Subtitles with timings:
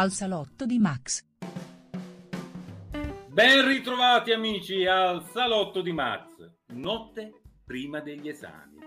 [0.00, 1.26] al salotto di Max.
[3.26, 8.78] Ben ritrovati amici al salotto di Max, notte prima degli esami.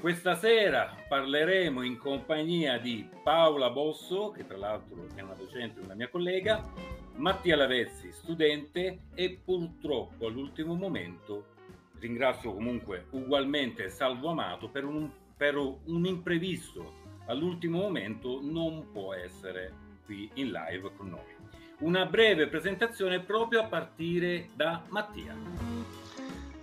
[0.00, 5.94] Questa sera parleremo in compagnia di Paola Bosso, che tra l'altro è una docente, una
[5.94, 6.68] mia collega,
[7.14, 11.52] Mattia Lavezzi, studente e purtroppo all'ultimo momento
[12.00, 19.83] ringrazio comunque ugualmente Salvo Amato per un, per un imprevisto all'ultimo momento non può essere
[20.04, 21.42] qui in live con noi.
[21.78, 25.34] Una breve presentazione proprio a partire da Mattia.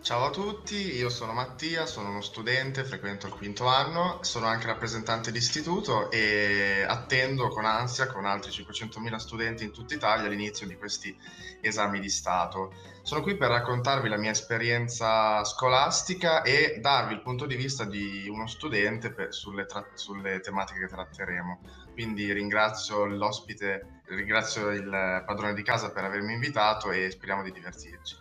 [0.01, 4.65] Ciao a tutti, io sono Mattia, sono uno studente, frequento il quinto anno, sono anche
[4.65, 10.75] rappresentante d'istituto e attendo con ansia, con altri 500.000 studenti in tutta Italia, l'inizio di
[10.75, 11.15] questi
[11.61, 12.73] esami di Stato.
[13.03, 18.27] Sono qui per raccontarvi la mia esperienza scolastica e darvi il punto di vista di
[18.27, 21.59] uno studente per, sulle, tra- sulle tematiche che tratteremo.
[22.01, 24.89] Quindi ringrazio l'ospite, ringrazio il
[25.23, 28.17] padrone di casa per avermi invitato e speriamo di divertirci.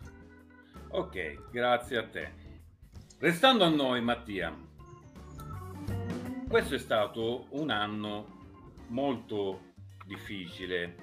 [0.88, 2.30] Ok, grazie a te.
[3.20, 4.54] Restando a noi, Mattia,
[6.46, 8.26] questo è stato un anno
[8.88, 9.72] molto
[10.04, 10.96] difficile,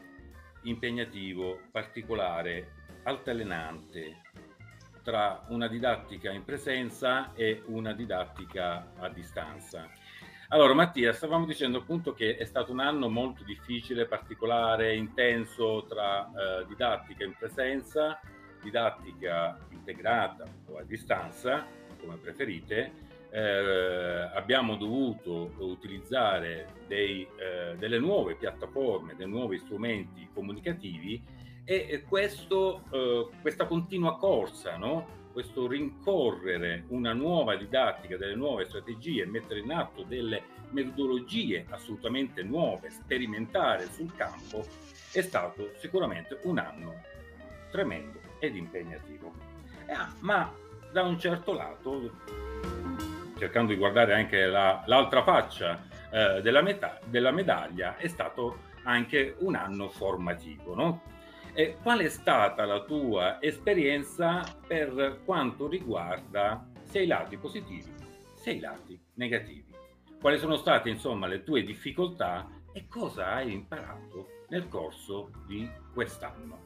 [0.62, 2.74] impegnativo, particolare,
[3.06, 4.22] altalenante
[5.02, 9.90] tra una didattica in presenza e una didattica a distanza.
[10.50, 16.26] Allora, Mattia, stavamo dicendo appunto che è stato un anno molto difficile, particolare, intenso tra
[16.26, 18.18] eh, didattica in presenza
[18.62, 21.66] didattica integrata o a distanza,
[22.00, 22.92] come preferite,
[23.30, 31.22] eh, abbiamo dovuto utilizzare dei, eh, delle nuove piattaforme, dei nuovi strumenti comunicativi
[31.66, 35.27] e questo, eh, questa continua corsa, no?
[35.38, 42.90] Questo rincorrere una nuova didattica, delle nuove strategie, mettere in atto delle metodologie assolutamente nuove,
[42.90, 44.66] sperimentare sul campo,
[45.12, 47.04] è stato sicuramente un anno
[47.70, 49.32] tremendo ed impegnativo.
[49.86, 50.52] Eh, ma
[50.92, 52.14] da un certo lato,
[53.38, 59.36] cercando di guardare anche la, l'altra faccia eh, della, metà, della medaglia, è stato anche
[59.42, 60.74] un anno formativo.
[60.74, 61.02] No?
[61.60, 67.92] E qual è stata la tua esperienza per quanto riguarda sia i lati positivi
[68.36, 69.74] sia i lati negativi?
[70.22, 76.64] Quali sono state insomma le tue difficoltà e cosa hai imparato nel corso di quest'anno?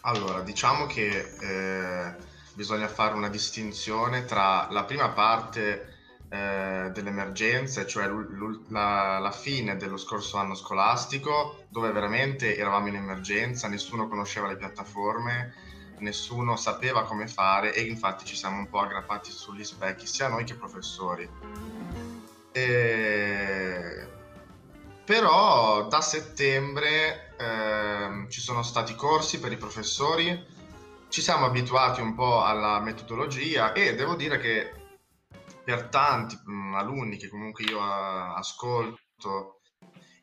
[0.00, 2.16] Allora, diciamo che eh,
[2.54, 5.99] bisogna fare una distinzione tra la prima parte
[6.32, 8.08] eh, dell'emergenza, cioè
[8.68, 14.56] la, la, fine dello scorso anno scolastico, dove veramente eravamo in emergenza, nessuno conosceva le
[14.56, 15.52] piattaforme,
[15.98, 20.44] nessuno sapeva come fare e infatti ci siamo un po' aggrappati sugli specchi, sia noi
[20.44, 21.28] che professori.
[22.52, 24.08] E...
[25.04, 30.46] Però da settembre ehm, ci sono stati corsi per i professori,
[31.08, 34.79] ci siamo abituati un po' alla metodologia e devo dire che
[35.70, 39.60] per tanti mh, mm, alunni che comunque io a, ascolto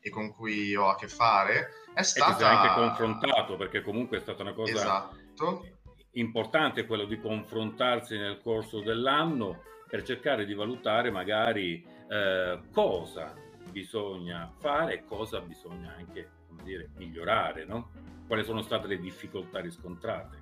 [0.00, 2.36] e con cui ho a che fare è stata...
[2.36, 5.66] E sei anche confrontato perché comunque è stata una cosa esatto.
[6.12, 13.34] importante quello di confrontarsi nel corso dell'anno per cercare di valutare magari eh, cosa
[13.70, 17.90] bisogna fare e cosa bisogna anche come dire, migliorare, no?
[18.26, 20.37] Quali sono state le difficoltà riscontrate?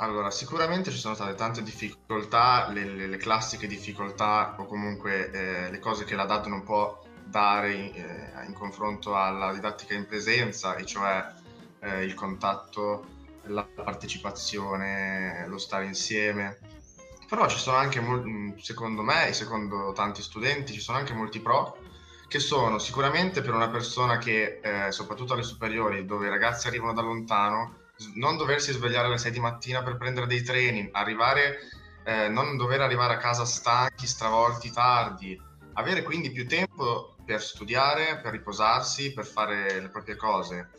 [0.00, 5.70] Allora, sicuramente ci sono state tante difficoltà, le, le, le classiche difficoltà o comunque eh,
[5.72, 10.06] le cose che la DAD non può dare in, eh, in, confronto alla didattica in
[10.06, 11.26] presenza, e cioè
[11.80, 13.06] eh, il contatto,
[13.46, 16.58] la partecipazione, lo stare insieme.
[17.28, 18.00] Però ci sono anche,
[18.60, 21.76] secondo me e secondo tanti studenti, ci sono anche molti pro
[22.28, 26.92] che sono sicuramente per una persona che, eh, soprattutto alle superiori, dove i ragazzi arrivano
[26.92, 31.58] da lontano, non doversi svegliare alle 6 di mattina per prendere dei treni, arrivare,
[32.04, 35.40] eh, non dover arrivare a casa stanchi, stravolti, tardi,
[35.74, 40.70] avere quindi più tempo per studiare, per riposarsi, per fare le proprie cose,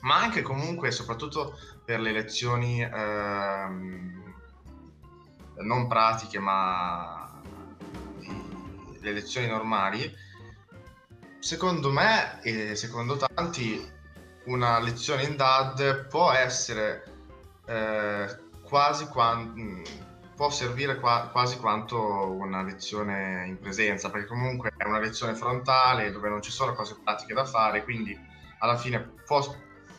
[0.00, 4.34] ma anche comunque, soprattutto per le lezioni ehm,
[5.58, 7.40] non pratiche, ma
[9.00, 10.12] le lezioni normali,
[11.38, 13.92] secondo me e secondo tanti
[14.44, 17.04] una lezione in DAD può essere
[17.66, 18.26] eh,
[18.62, 24.98] quasi quanto può servire qua, quasi quanto una lezione in presenza perché comunque è una
[24.98, 28.18] lezione frontale dove non ci sono cose pratiche da fare quindi
[28.58, 29.40] alla fine può,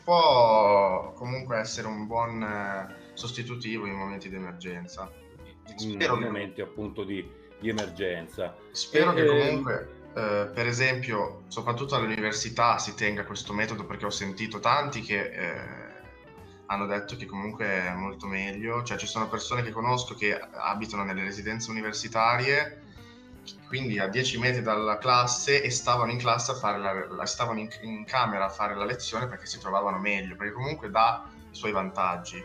[0.04, 5.10] può comunque essere un buon eh, sostitutivo in momenti di emergenza.
[5.78, 7.28] In momenti appunto di,
[7.58, 8.56] di emergenza.
[8.70, 14.06] Spero e, che ehm, comunque eh, per esempio, soprattutto all'università si tenga questo metodo perché
[14.06, 15.60] ho sentito tanti che eh,
[16.66, 21.04] hanno detto che comunque è molto meglio, cioè ci sono persone che conosco che abitano
[21.04, 22.80] nelle residenze universitarie,
[23.68, 26.78] quindi a 10 metri dalla classe e stavano in classe a fare
[27.10, 30.88] la, stavano in, in camera a fare la lezione perché si trovavano meglio, perché comunque
[30.88, 32.42] dà i suoi vantaggi.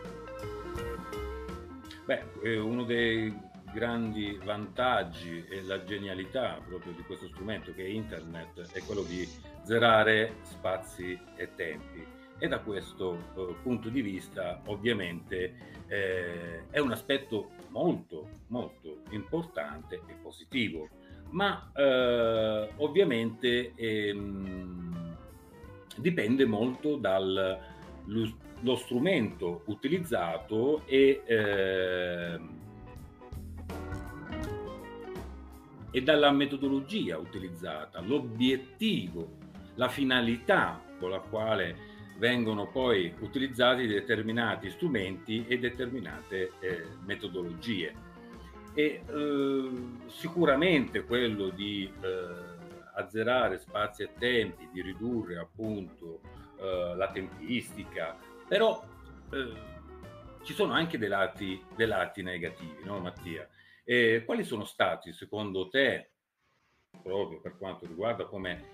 [2.04, 8.72] Beh, uno dei grandi vantaggi e la genialità proprio di questo strumento che è internet
[8.72, 9.26] è quello di
[9.62, 12.04] zerare spazi e tempi.
[12.38, 15.54] E da questo eh, punto di vista ovviamente
[15.86, 20.88] eh, è un aspetto molto molto importante e positivo.
[21.30, 25.16] Ma eh, ovviamente ehm,
[25.96, 27.70] dipende molto dal
[28.62, 32.40] lo strumento utilizzato e eh,
[35.92, 39.36] e dalla metodologia utilizzata, l'obiettivo,
[39.74, 47.94] la finalità con la quale vengono poi utilizzati determinati strumenti e determinate eh, metodologie.
[48.74, 49.70] E eh,
[50.06, 52.26] sicuramente quello di eh,
[52.94, 56.20] azzerare spazi e tempi, di ridurre appunto
[56.58, 58.16] eh, la tempistica,
[58.48, 58.82] però
[59.30, 59.52] eh,
[60.42, 63.46] ci sono anche dei lati, dei lati negativi, no Mattia?
[63.84, 66.10] E quali sono stati, secondo te,
[67.02, 68.64] proprio per quanto riguarda come,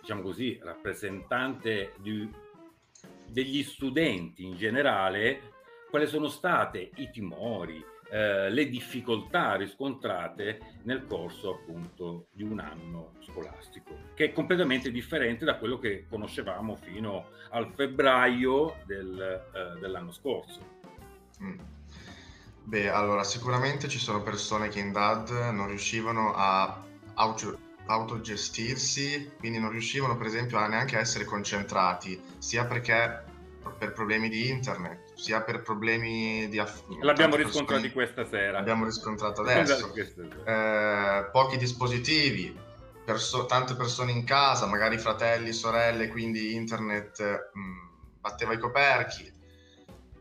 [0.00, 2.28] diciamo così, rappresentante di,
[3.26, 5.52] degli studenti in generale,
[5.90, 13.14] quali sono state i timori, eh, le difficoltà riscontrate nel corso appunto di un anno
[13.20, 19.20] scolastico, che è completamente differente da quello che conoscevamo fino al febbraio del,
[19.54, 20.60] eh, dell'anno scorso.
[21.42, 21.58] Mm.
[22.66, 26.82] Beh, allora sicuramente ci sono persone che in DAD non riuscivano a
[27.14, 33.24] auto, autogestirsi, quindi non riuscivano per esempio a neanche a essere concentrati, sia perché
[33.78, 38.52] per problemi di internet, sia per problemi di aff- L'abbiamo riscontrato questa sera.
[38.52, 39.92] L'abbiamo riscontrato adesso.
[39.94, 42.58] Eh, pochi dispositivi,
[43.04, 47.88] perso- tante persone in casa, magari fratelli, sorelle, quindi internet mh, mm,
[48.20, 49.32] batteva i coperchi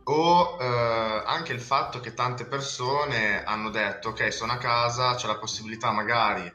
[0.06, 5.28] o eh, anche il fatto che tante persone hanno detto ok sono a casa c'è
[5.28, 6.52] la possibilità magari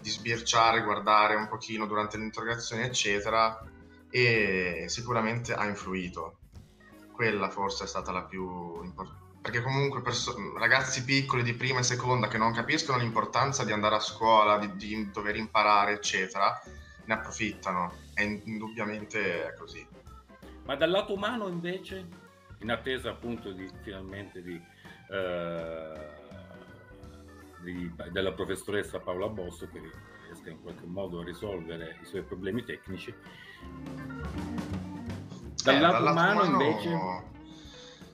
[0.00, 3.62] di sbirciare guardare un pochino durante l'interrogazione eccetera
[4.10, 6.38] e sicuramente ha influito.
[7.12, 11.82] Quella forse è stata la più importante perché comunque perso- ragazzi piccoli di prima e
[11.82, 16.60] seconda che non capiscono l'importanza di andare a scuola di, di dover imparare eccetera
[17.04, 17.92] ne approfittano.
[18.12, 19.86] È indubbiamente così.
[20.64, 22.19] Ma dal lato umano invece
[22.60, 24.60] in attesa appunto di finalmente di,
[25.10, 25.94] eh,
[27.62, 29.80] di, della professoressa Paola Bosso che
[30.26, 33.14] riesca in qualche modo a risolvere i suoi problemi tecnici.
[35.62, 37.28] Dal, eh, lato, umano, umano invece...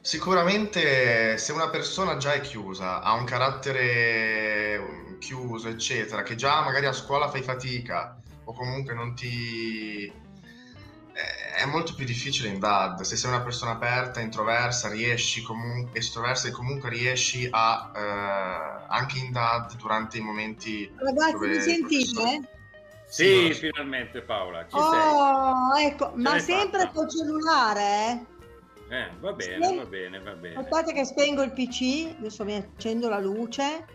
[0.00, 6.86] Sicuramente se una persona già è chiusa, ha un carattere chiuso, eccetera, che già magari
[6.86, 10.12] a scuola fai fatica o comunque non ti
[11.56, 13.00] è molto più difficile in DAD.
[13.00, 19.18] Se sei una persona aperta, introversa, riesci comunque, estroversa e comunque riesci a eh, anche
[19.18, 20.92] in DAD durante i momenti.
[20.94, 22.48] Ragazzi, mi sentite?
[23.08, 24.66] Sì, sì finalmente Paola.
[24.66, 25.86] Ci oh, sei.
[25.86, 26.92] ecco, Ce ma sempre fatta.
[26.92, 28.26] col cellulare?
[28.88, 28.96] Eh?
[28.98, 29.76] eh, va bene, sì.
[29.76, 30.54] va bene, va bene.
[30.56, 33.86] Aspettate che spengo il PC, adesso mi accendo la luce.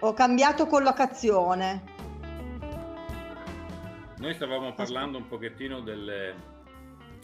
[0.00, 1.98] Ho cambiato collocazione.
[4.18, 6.58] Noi stavamo parlando un pochettino delle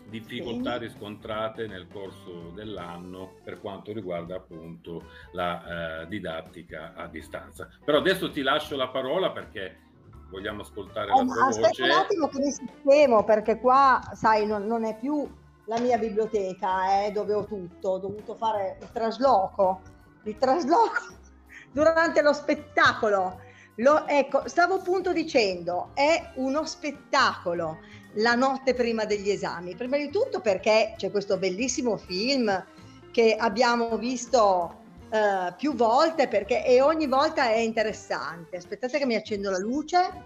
[0.08, 7.68] difficoltà riscontrate nel corso dell'anno per quanto riguarda appunto la eh, didattica a distanza.
[7.84, 9.84] Però adesso ti lascio la parola perché
[10.30, 11.82] vogliamo ascoltare oh, la tua aspetta voce.
[11.82, 15.28] un attimo che mi sistemo perché qua, sai, non, non è più
[15.66, 19.80] la mia biblioteca eh, dove ho tutto, ho dovuto fare il trasloco,
[20.24, 21.00] il trasloco
[21.72, 23.40] durante lo spettacolo.
[23.80, 27.78] Lo, ecco, stavo appunto dicendo, è uno spettacolo
[28.16, 29.74] la notte prima degli esami.
[29.74, 32.64] Prima di tutto perché c'è questo bellissimo film
[33.10, 38.56] che abbiamo visto uh, più volte perché, e ogni volta è interessante.
[38.56, 40.24] Aspettate che mi accendo la luce.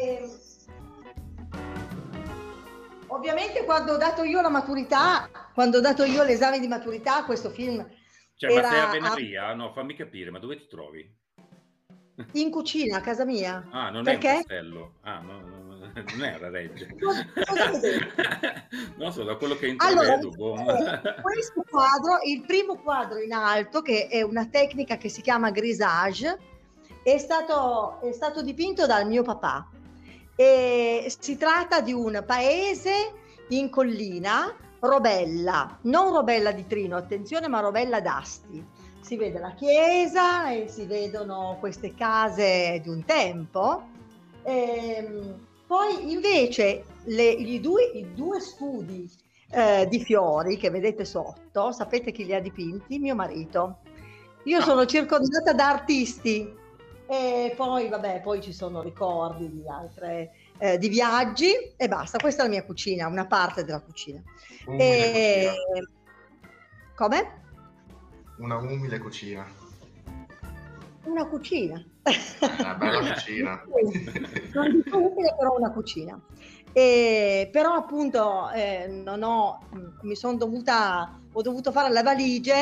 [0.00, 0.30] E...
[3.08, 7.50] Ovviamente quando ho dato io la maturità, quando ho dato io l'esame di maturità, questo
[7.50, 7.86] film...
[8.34, 8.62] Cioè, era...
[8.62, 9.54] ma sei a Venaria?
[9.54, 11.14] No, fammi capire, ma dove ti trovi?
[12.32, 13.66] In cucina, a casa mia.
[13.70, 14.28] Ah, non Perché?
[14.28, 14.94] è un castello.
[15.02, 15.65] Ah, no, no
[16.16, 16.86] non era Reggio.
[18.96, 20.00] non so, da quello che intravedo.
[20.00, 20.54] Allora, boh.
[21.22, 26.38] questo quadro, il primo quadro in alto, che è una tecnica che si chiama grisage,
[27.02, 29.68] è stato, è stato dipinto dal mio papà.
[30.34, 33.12] E si tratta di un paese
[33.48, 38.84] in collina, Robella, non Robella di Trino, attenzione, ma Robella d'Asti.
[39.00, 43.94] Si vede la chiesa e si vedono queste case di un tempo.
[44.42, 49.10] E, ehm, poi invece le, i, due, i due studi
[49.50, 52.98] eh, di fiori che vedete sotto, sapete chi li ha dipinti?
[52.98, 53.78] Mio marito.
[54.44, 54.64] Io no.
[54.64, 56.54] sono circondata da artisti
[57.08, 62.18] e poi, vabbè, poi ci sono ricordi di altre, eh, di viaggi e basta.
[62.18, 64.22] Questa è la mia cucina, una parte della cucina.
[64.66, 65.52] E...
[65.52, 65.88] Cucina.
[66.94, 67.42] Come?
[68.38, 69.46] Una umile cucina.
[71.04, 71.84] Una cucina.
[72.58, 73.62] Una bella cucina.
[74.54, 76.20] non dico umile, però una cucina.
[76.72, 79.60] E, però appunto eh, non ho,
[80.02, 82.54] mi sono dovuta, ho dovuto fare la valigia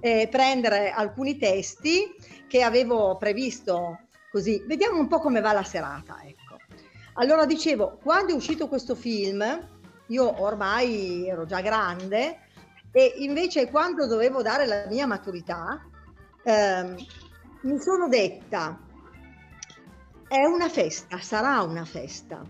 [0.00, 2.12] e prendere alcuni testi
[2.48, 4.62] che avevo previsto così.
[4.66, 6.56] Vediamo un po' come va la serata, ecco.
[7.14, 9.44] Allora dicevo, quando è uscito questo film,
[10.06, 12.40] io ormai ero già grande
[12.90, 15.80] e invece quando dovevo dare la mia maturità,
[16.42, 16.94] eh,
[17.62, 18.78] mi sono detta,
[20.28, 22.42] è una festa, sarà una festa.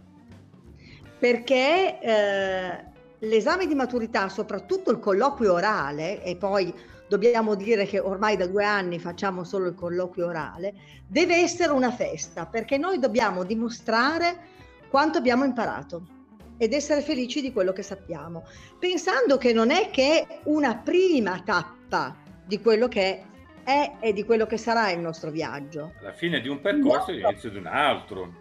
[1.19, 2.85] Perché eh,
[3.19, 6.73] l'esame di maturità, soprattutto il colloquio orale, e poi
[7.09, 10.75] dobbiamo dire che ormai da due anni facciamo solo il colloquio orale,
[11.07, 14.51] deve essere una festa, perché noi dobbiamo dimostrare
[14.89, 16.21] quanto abbiamo imparato
[16.57, 18.45] ed essere felici di quello che sappiamo,
[18.79, 22.17] pensando che non è che una prima tappa
[22.47, 23.25] di quello che
[23.65, 25.93] è e di quello che sarà il nostro viaggio.
[26.01, 28.33] Alla fine di un percorso e l'inizio di un altro.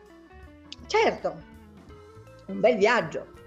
[0.88, 1.36] Certo,
[2.48, 3.40] un bel viaggio.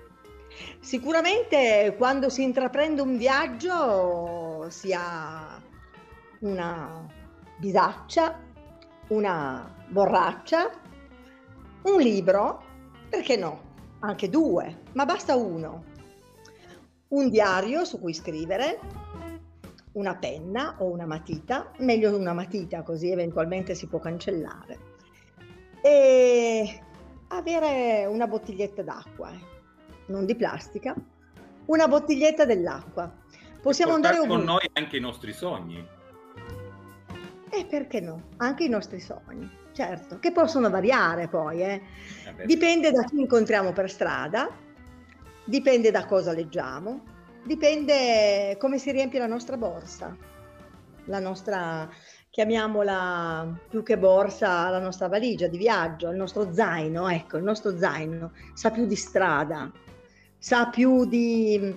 [0.80, 5.60] Sicuramente quando si intraprende un viaggio si ha
[6.40, 7.06] una
[7.56, 8.38] bisaccia,
[9.08, 10.70] una borraccia,
[11.82, 12.62] un libro,
[13.08, 13.72] perché no?
[14.00, 15.84] Anche due, ma basta uno.
[17.08, 18.78] Un diario su cui scrivere,
[19.94, 24.92] una penna o una matita, meglio una matita così eventualmente si può cancellare.
[25.82, 26.82] E
[27.28, 29.38] avere una bottiglietta d'acqua, eh.
[30.06, 30.94] non di plastica,
[31.66, 33.12] una bottiglietta dell'acqua.
[33.60, 35.86] Possiamo andare con noi anche i nostri sogni.
[37.50, 38.30] E perché no?
[38.38, 41.62] Anche i nostri sogni, certo, che possono variare poi.
[41.62, 41.82] Eh.
[42.38, 44.50] Eh dipende da chi incontriamo per strada,
[45.44, 47.13] dipende da cosa leggiamo,
[47.44, 50.16] dipende come si riempie la nostra borsa,
[51.06, 51.88] la nostra
[52.30, 57.78] chiamiamola più che borsa, la nostra valigia di viaggio, il nostro zaino, ecco, il nostro
[57.78, 59.70] zaino sa più di strada,
[60.38, 61.74] sa più di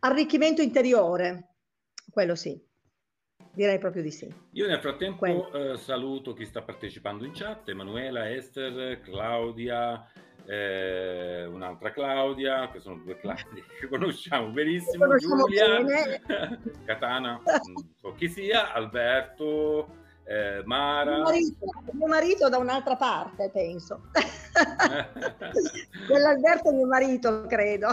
[0.00, 1.56] arricchimento interiore,
[2.10, 2.58] quello sì.
[3.52, 4.32] Direi proprio di sì.
[4.52, 10.02] Io nel frattempo eh, saluto chi sta partecipando in chat, Emanuela, Esther, Claudia,
[10.48, 16.20] eh, un'altra Claudia, che sono due Claudie che conosciamo benissimo, conosciamo Giulia,
[16.86, 19.88] Catana, non so chi sia, Alberto,
[20.24, 21.16] eh, Mara.
[21.16, 24.00] Mio marito, mio marito, da un'altra parte, penso.
[26.08, 27.88] Quell'Alberto è mio marito, credo.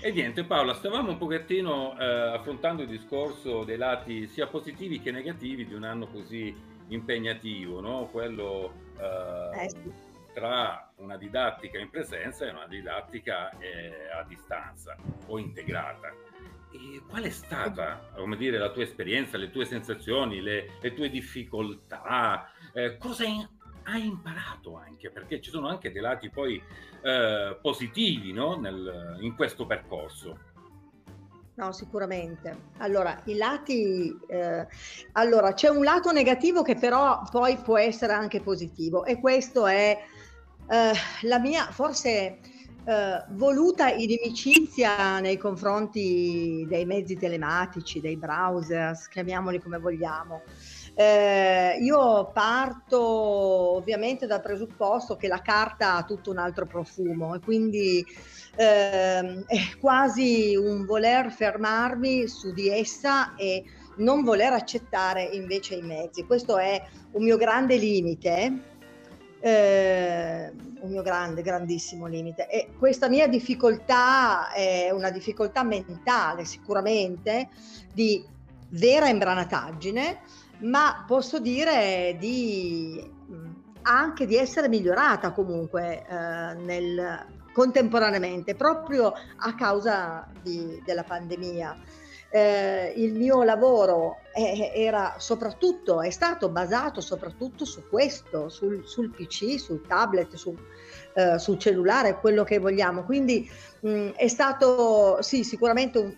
[0.00, 5.12] E niente Paola, stavamo un pochettino eh, affrontando il discorso dei lati sia positivi che
[5.12, 6.54] negativi di un anno così
[6.88, 8.08] impegnativo, no?
[8.10, 10.06] quello eh, eh sì
[10.38, 16.12] tra una didattica in presenza e una didattica eh, a distanza o integrata.
[16.70, 22.52] E qual è stata, dire, la tua esperienza, le tue sensazioni, le, le tue difficoltà?
[22.72, 23.48] Eh, cosa in,
[23.84, 25.10] hai imparato anche?
[25.10, 26.62] Perché ci sono anche dei lati poi
[27.02, 28.54] eh, positivi no?
[28.60, 30.38] Nel, in questo percorso.
[31.56, 32.66] No, sicuramente.
[32.76, 34.64] Allora, i lati, eh,
[35.12, 39.98] allora c'è un lato negativo che però poi può essere anche positivo e questo è
[40.70, 42.38] eh, la mia forse
[42.88, 50.40] eh, voluta inimicizia nei confronti dei mezzi telematici, dei browser, chiamiamoli come vogliamo.
[50.94, 53.00] Eh, io parto
[53.76, 58.04] ovviamente dal presupposto che la carta ha tutto un altro profumo e quindi
[58.56, 63.64] eh, è quasi un voler fermarmi su di essa e
[63.98, 66.24] non voler accettare invece i mezzi.
[66.24, 66.82] Questo è
[67.12, 68.76] un mio grande limite
[69.40, 72.48] eh, un mio grande, grandissimo limite.
[72.48, 77.48] E questa mia difficoltà è una difficoltà mentale sicuramente,
[77.92, 78.24] di
[78.70, 80.20] vera imbranataggine,
[80.60, 83.02] ma posso dire di,
[83.82, 91.76] anche di essere migliorata comunque eh, nel, contemporaneamente, proprio a causa di, della pandemia.
[92.30, 99.10] Eh, il mio lavoro è, era soprattutto, è stato basato soprattutto su questo, sul, sul
[99.10, 100.56] PC, sul tablet, sul,
[101.14, 103.04] eh, sul, cellulare, quello che vogliamo.
[103.04, 103.48] Quindi
[103.80, 106.14] mh, è stato, sì, sicuramente un,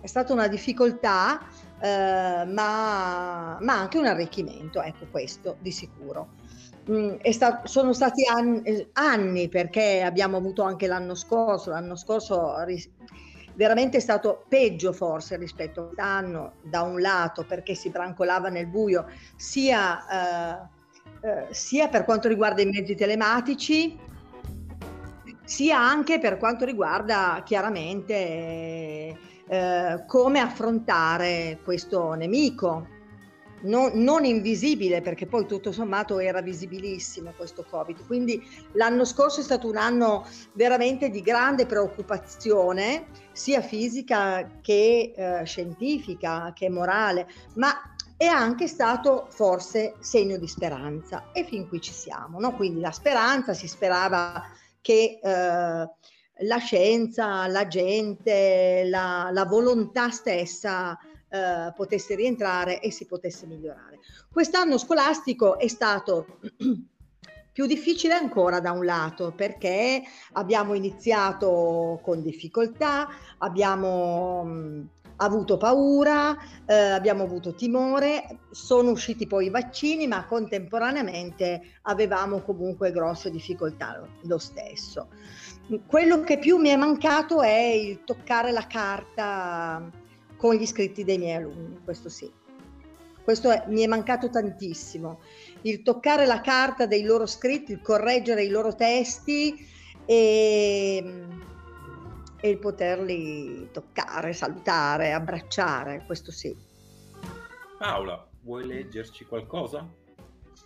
[0.00, 1.40] è stata una difficoltà,
[1.80, 6.42] eh, ma, ma, anche un arricchimento, ecco questo di sicuro.
[6.90, 12.54] Mm, sta- sono stati anni, eh, anni, perché abbiamo avuto anche l'anno scorso, l'anno scorso
[13.54, 18.66] veramente è stato peggio forse rispetto a quest'anno, da un lato perché si brancolava nel
[18.66, 19.06] buio,
[19.36, 20.68] sia,
[21.22, 23.98] eh, eh, sia per quanto riguarda i mezzi telematici,
[25.44, 28.14] sia anche per quanto riguarda chiaramente
[29.46, 32.93] eh, come affrontare questo nemico
[33.64, 38.06] non, non, invisibile, perché poi tutto sommato era visibilissimo questo Covid.
[38.06, 38.42] Quindi
[38.72, 46.52] l'anno scorso è stato un anno veramente di grande preoccupazione, sia fisica che eh, scientifica,
[46.54, 47.72] che morale, ma
[48.16, 52.38] è anche stato forse segno di speranza e fin qui ci siamo.
[52.40, 52.54] No?
[52.54, 54.42] Quindi la speranza, si sperava
[54.80, 55.20] che...
[55.22, 55.88] Eh,
[56.38, 60.98] la scienza, la gente, la, la volontà stessa
[61.34, 63.98] eh, potesse rientrare e si potesse migliorare.
[64.32, 66.38] Quest'anno scolastico è stato
[67.52, 70.00] più difficile ancora da un lato perché
[70.34, 76.36] abbiamo iniziato con difficoltà, abbiamo mh, avuto paura,
[76.66, 84.00] eh, abbiamo avuto timore, sono usciti poi i vaccini, ma contemporaneamente avevamo comunque grosse difficoltà
[84.22, 85.08] lo stesso.
[85.84, 90.02] Quello che più mi è mancato è il toccare la carta
[90.44, 92.30] con gli scritti dei miei alunni, questo sì.
[93.22, 95.22] Questo è, mi è mancato tantissimo,
[95.62, 99.66] il toccare la carta dei loro scritti, il correggere i loro testi
[100.04, 101.26] e,
[102.36, 106.54] e il poterli toccare, salutare, abbracciare, questo sì.
[107.78, 109.88] Paola, vuoi leggerci qualcosa?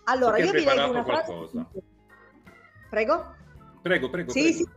[0.03, 1.65] Allora, io vi leggo una qualcosa.
[1.71, 1.83] frase.
[2.89, 3.35] Prego?
[3.81, 4.31] Prego, prego.
[4.33, 4.57] Sì, prego.
[4.57, 4.67] sì.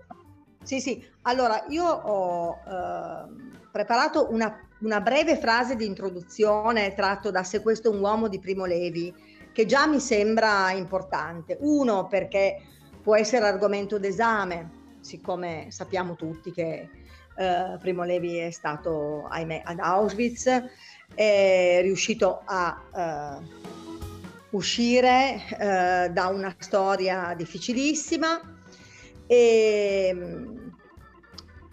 [0.62, 1.04] Sì, sì.
[1.22, 7.90] Allora, io ho eh, preparato una, una, breve frase di introduzione tratto da Se questo
[7.90, 9.14] è un uomo di Primo Levi,
[9.52, 11.56] che già mi sembra importante.
[11.60, 12.60] Uno, perché
[13.02, 16.88] può essere argomento d'esame, siccome sappiamo tutti che
[17.36, 20.46] eh, Primo Levi è stato, ahimè, ad Auschwitz,
[21.14, 23.60] è riuscito a eh,
[24.50, 28.40] uscire eh, da una storia difficilissima
[29.26, 30.72] e, um,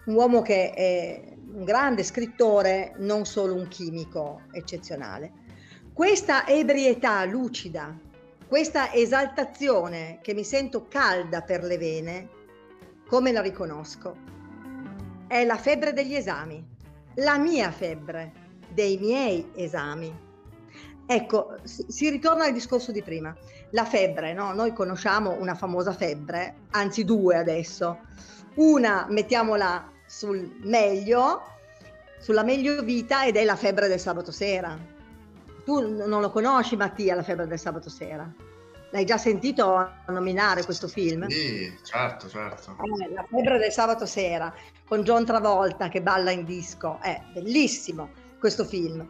[0.04, 5.32] un uomo che è un grande scrittore, non solo un chimico eccezionale.
[5.92, 7.96] Questa ebrietà lucida,
[8.46, 12.28] questa esaltazione che mi sento calda per le vene,
[13.06, 14.16] come la riconosco?
[15.26, 16.64] È la febbre degli esami,
[17.14, 18.32] la mia febbre
[18.72, 20.28] dei miei esami.
[21.06, 23.36] Ecco, si ritorna al discorso di prima.
[23.70, 24.52] La febbre, no?
[24.52, 27.98] Noi conosciamo una famosa febbre, anzi due adesso.
[28.54, 31.42] Una, mettiamola sul meglio,
[32.18, 34.76] sulla meglio vita ed è la febbre del sabato sera.
[35.64, 38.28] Tu non lo conosci Mattia, la febbre del sabato sera?
[38.90, 41.28] L'hai già sentito nominare questo film?
[41.28, 42.76] Sì, certo, certo.
[43.00, 44.52] Eh, la febbre del sabato sera
[44.84, 46.98] con John Travolta che balla in disco.
[47.00, 49.08] È bellissimo questo film.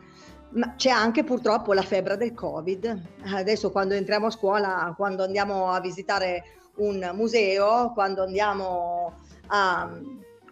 [0.50, 3.00] Ma c'è anche purtroppo la febbre del Covid.
[3.32, 6.44] Adesso quando entriamo a scuola, quando andiamo a visitare
[6.76, 9.14] un museo, quando andiamo
[9.46, 9.90] a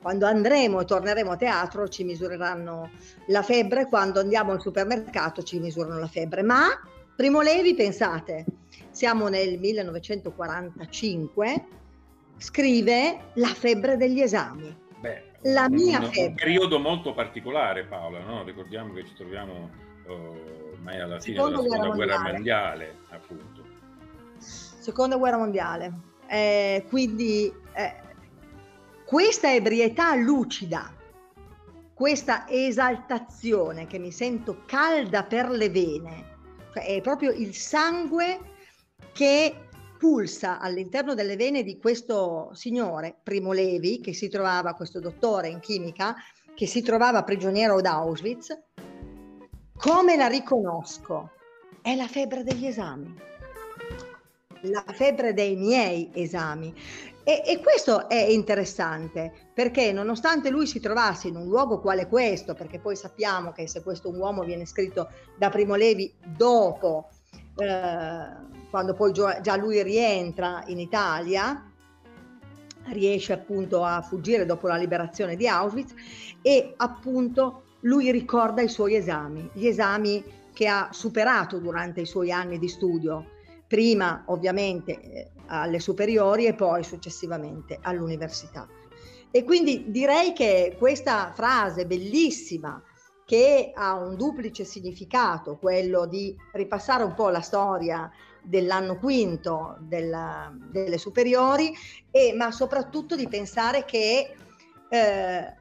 [0.09, 2.89] quando andremo e torneremo a teatro ci misureranno
[3.27, 6.43] la febbre, quando andiamo al supermercato ci misurano la febbre.
[6.43, 6.69] Ma
[7.15, 8.47] Primo Levi, pensate,
[8.89, 11.65] siamo nel 1945,
[12.39, 14.75] scrive la febbre degli esami.
[14.99, 16.29] Beh, la mia un, febbre.
[16.29, 18.45] Un periodo molto particolare, Paola, no?
[18.45, 19.69] ricordiamo che ci troviamo
[20.07, 23.63] uh, ormai alla fine Seconda della seconda guerra mondiale, mondiale appunto.
[24.39, 25.93] Seconda guerra mondiale.
[26.31, 28.07] Eh, quindi eh,
[29.09, 30.95] questa ebrietà lucida,
[31.95, 36.37] questa esaltazione che mi sento calda per le vene,
[36.75, 38.39] cioè è proprio il sangue
[39.15, 39.69] che
[39.99, 45.61] pulsa all'interno delle vene di questo signore, Primo Levi, che si trovava, questo dottore in
[45.61, 46.15] chimica,
[46.55, 48.61] che si trovava prigioniero ad Auschwitz,
[49.75, 51.31] come la riconosco?
[51.81, 53.15] È la febbre degli esami,
[54.65, 56.75] la febbre dei miei esami.
[57.29, 62.55] E, e, questo è interessante perché nonostante lui si trovasse in un luogo quale questo,
[62.55, 67.11] perché poi sappiamo che se questo uomo viene scritto da Primo Levi dopo,
[67.57, 68.27] eh,
[68.71, 71.71] quando poi già lui rientra in Italia,
[72.93, 75.93] riesce appunto a fuggire dopo la liberazione di Auschwitz
[76.41, 82.33] e appunto lui ricorda i suoi esami, gli esami che ha superato durante i suoi
[82.33, 83.27] anni di studio,
[83.67, 88.69] prima ovviamente eh, alle superiori e poi successivamente all'università.
[89.31, 92.83] E quindi direi che questa frase bellissima
[93.25, 100.51] che ha un duplice significato, quello di ripassare un po' la storia dell'anno quinto della,
[100.71, 101.75] delle superiori,
[102.11, 104.35] e, ma soprattutto di pensare che
[104.89, 105.55] eh,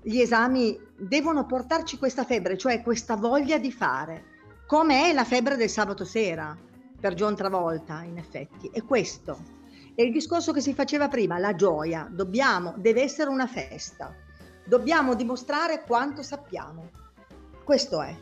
[0.00, 4.24] gli esami devono portarci questa febbre, cioè questa voglia di fare,
[4.68, 6.56] come è la febbre del sabato sera
[7.00, 9.56] per John Travolta, in effetti, è questo.
[9.94, 14.14] E il discorso che si faceva prima, la gioia, dobbiamo, deve essere una festa,
[14.64, 16.90] dobbiamo dimostrare quanto sappiamo.
[17.64, 18.14] Questo è.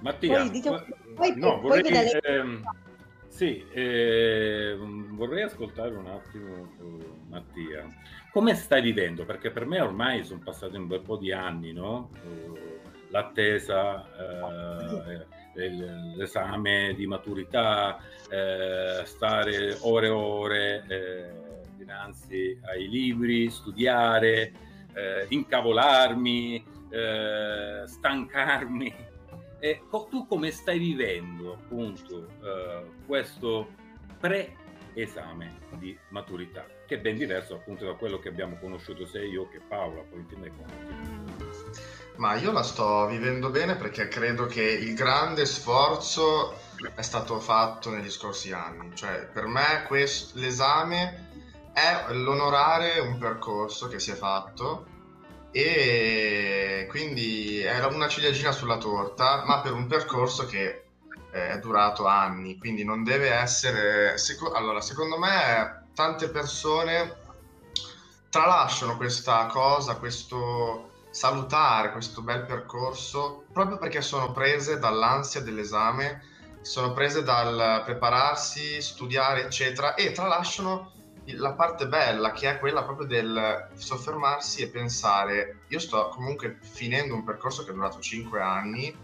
[0.00, 0.82] Mattia, poi, diciamo,
[1.14, 2.20] poi, no, poi vorrei, vedere...
[2.20, 2.62] ehm,
[3.28, 4.76] sì, eh,
[5.10, 7.86] vorrei ascoltare un attimo uh, Mattia.
[8.32, 9.24] Come stai vivendo?
[9.24, 12.10] Perché per me ormai sono passati un bel po' di anni, no?
[12.24, 12.58] Uh,
[13.10, 17.98] l'attesa, eh, l'esame di maturità,
[18.30, 21.30] eh, stare ore e ore eh,
[21.76, 24.52] dinanzi ai libri, studiare,
[24.94, 29.10] eh, incavolarmi, eh, stancarmi.
[29.58, 33.68] E tu come stai vivendo appunto eh, questo
[34.18, 39.48] pre-esame di maturità, che è ben diverso appunto da quello che abbiamo conosciuto sia io
[39.48, 41.40] che Paola, poi in fin dei conti.
[42.16, 46.54] Ma io la sto vivendo bene perché credo che il grande sforzo
[46.94, 48.94] è stato fatto negli scorsi anni.
[48.94, 51.30] Cioè, per me questo, l'esame
[51.72, 54.86] è l'onorare un percorso che si è fatto
[55.50, 60.84] e quindi era una ciliegina sulla torta, ma per un percorso che
[61.32, 64.14] eh, è durato anni, quindi non deve essere...
[64.52, 67.20] Allora, secondo me tante persone
[68.28, 76.22] tralasciano questa cosa, questo salutare questo bel percorso proprio perché sono prese dall'ansia dell'esame,
[76.62, 80.92] sono prese dal prepararsi, studiare, eccetera, e tralasciano
[81.26, 87.14] la parte bella che è quella proprio del soffermarsi e pensare io sto comunque finendo
[87.14, 88.96] un percorso che è durato 5 anni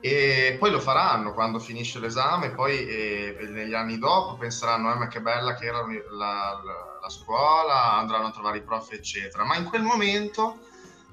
[0.00, 5.08] e poi lo faranno quando finisce l'esame poi eh, negli anni dopo penseranno eh, ma
[5.08, 9.56] che bella che era la, la, la scuola andranno a trovare i prof eccetera ma
[9.56, 10.58] in quel momento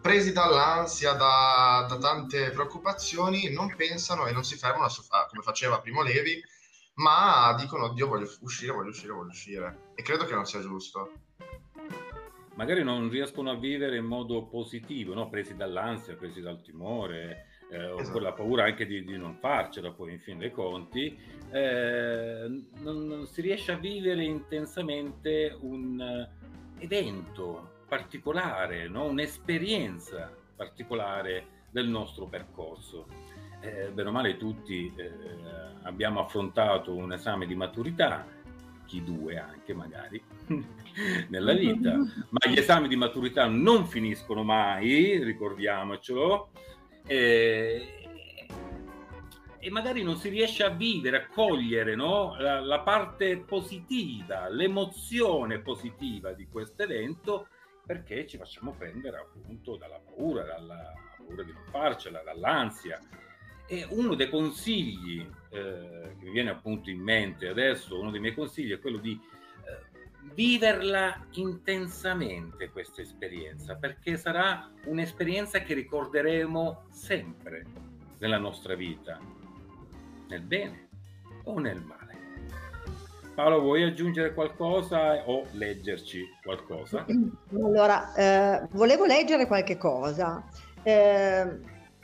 [0.05, 5.81] presi dall'ansia, da, da, tante preoccupazioni, non pensano e non si fermano a, come faceva
[5.81, 6.39] Primo Levi,
[6.97, 9.93] ma dicono Dio voglio uscire, voglio uscire, voglio uscire.
[9.95, 11.11] E credo che non sia giusto.
[12.53, 15.27] Magari non riescono a vivere in modo positivo, no?
[15.27, 18.12] presi dall'ansia, presi dal timore, eh, o esatto.
[18.12, 21.17] con la paura anche di, di, non farcela poi in fin dei conti,
[21.51, 22.47] eh,
[22.80, 26.28] non, non, si riesce a vivere intensamente un
[26.80, 29.06] evento, particolare, no?
[29.06, 33.08] un'esperienza particolare del nostro percorso.
[33.62, 35.12] Eh, bene o male tutti eh,
[35.84, 38.25] abbiamo affrontato un esame di maturità,
[38.86, 40.21] chi due anche magari,
[41.30, 46.49] nella vita, ma gli esami di maturità non finiscono mai, ricordiamocelo,
[47.05, 47.95] eh,
[49.59, 52.35] e magari non si riesce a vivere, a cogliere no?
[52.37, 57.47] la, la parte positiva, l'emozione positiva di questo evento
[57.85, 62.99] perché ci facciamo prendere appunto dalla paura, dalla paura di non farcela, dall'ansia.
[63.67, 68.33] E uno dei consigli eh, che mi viene appunto in mente adesso, uno dei miei
[68.33, 69.19] consigli è quello di
[70.33, 77.65] viverla intensamente questa esperienza, perché sarà un'esperienza che ricorderemo sempre
[78.19, 79.19] nella nostra vita,
[80.27, 80.88] nel bene
[81.43, 82.03] o nel male.
[83.35, 87.05] Paolo, vuoi aggiungere qualcosa o leggerci qualcosa?
[87.53, 90.43] Allora, eh, volevo leggere qualche cosa.
[90.83, 91.59] Eh,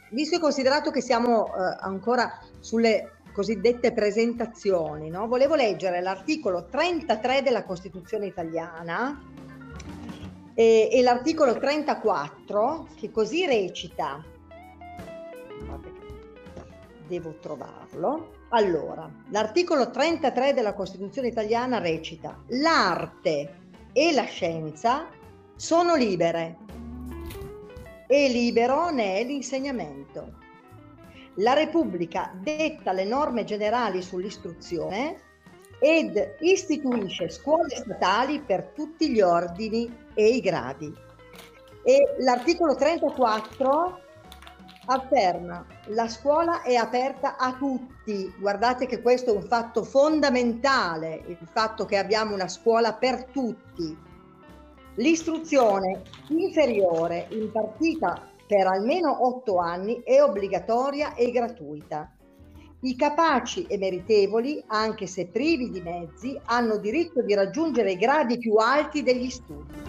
[0.10, 5.28] visto e considerato che siamo eh, ancora sulle cosiddette presentazioni, no?
[5.28, 9.20] volevo leggere l'articolo 33 della Costituzione italiana
[10.54, 14.24] e, e l'articolo 34 che così recita,
[17.08, 23.60] devo trovarlo, allora, l'articolo 33 della Costituzione italiana recita l'arte
[23.94, 25.08] e la scienza
[25.56, 26.58] sono libere
[28.08, 30.50] e libero ne è l'insegnamento.
[31.36, 35.30] La Repubblica detta le norme generali sull'istruzione
[35.80, 40.94] ed istituisce scuole statali per tutti gli ordini e i gradi.
[41.84, 44.00] E l'articolo 34
[44.86, 48.32] afferma la scuola è aperta a tutti.
[48.38, 53.98] Guardate che questo è un fatto fondamentale, il fatto che abbiamo una scuola per tutti.
[54.96, 62.14] L'istruzione inferiore impartita per almeno otto anni è obbligatoria e gratuita.
[62.82, 68.38] I capaci e meritevoli, anche se privi di mezzi, hanno diritto di raggiungere i gradi
[68.40, 69.82] più alti degli studi.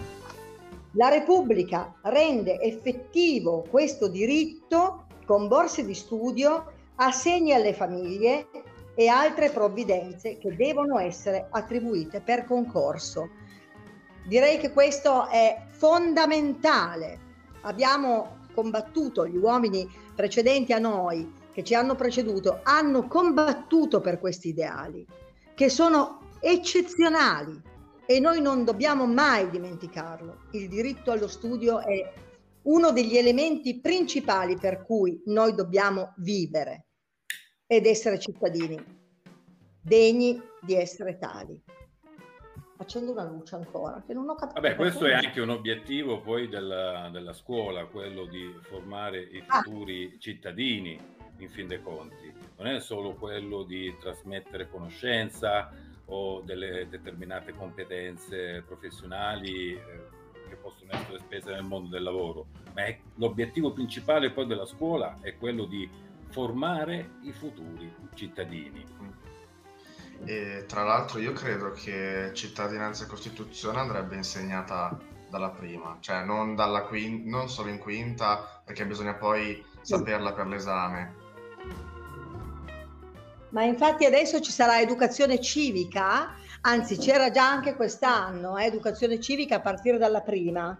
[0.93, 8.47] La Repubblica rende effettivo questo diritto con borse di studio, assegni alle famiglie
[8.95, 13.27] e altre provvidenze che devono essere attribuite per concorso.
[14.25, 17.19] Direi che questo è fondamentale.
[17.63, 24.49] Abbiamo combattuto, gli uomini precedenti a noi, che ci hanno preceduto, hanno combattuto per questi
[24.49, 25.05] ideali,
[25.53, 27.61] che sono eccezionali
[28.05, 30.47] e noi non dobbiamo mai dimenticarlo.
[30.51, 32.13] Il diritto allo studio è
[32.63, 36.87] uno degli elementi principali per cui noi dobbiamo vivere
[37.65, 39.01] ed essere cittadini
[39.81, 41.61] degni di essere tali.
[42.77, 44.59] Accendo una luce ancora, che non ho capito.
[44.59, 49.61] Vabbè, questo è anche un obiettivo poi della, della scuola, quello di formare i ah.
[49.61, 50.19] futuri ah.
[50.19, 50.99] cittadini,
[51.37, 52.33] in fin dei conti.
[52.57, 55.71] Non è solo quello di trasmettere conoscenza
[56.05, 59.81] o delle determinate competenze professionali eh,
[60.49, 65.17] che possono essere spese nel mondo del lavoro, ma è, l'obiettivo principale poi della scuola
[65.21, 65.89] è quello di
[66.29, 68.83] formare i futuri cittadini.
[70.25, 74.97] E tra l'altro io credo che cittadinanza e Costituzione andrebbe insegnata
[75.29, 80.47] dalla prima, cioè non, dalla quin- non solo in quinta, perché bisogna poi saperla per
[80.47, 81.21] l'esame.
[83.49, 89.55] Ma infatti adesso ci sarà educazione civica, anzi c'era già anche quest'anno, eh, educazione civica
[89.55, 90.75] a partire dalla prima,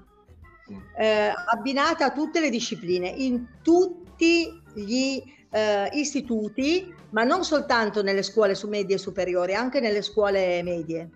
[0.72, 0.78] mm.
[0.98, 5.22] eh, abbinata a tutte le discipline, in tutti gli
[5.54, 11.10] eh, istituti, ma non soltanto nelle scuole su medie e superiori, anche nelle scuole medie.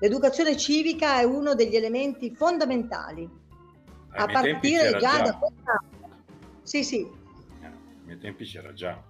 [0.00, 3.28] L'educazione civica è uno degli elementi fondamentali,
[4.14, 6.24] a partire già, già, da quest'anno.
[6.62, 7.00] Sì, sì.
[7.60, 7.72] Eh, ai
[8.04, 9.00] miei tempi c'era già.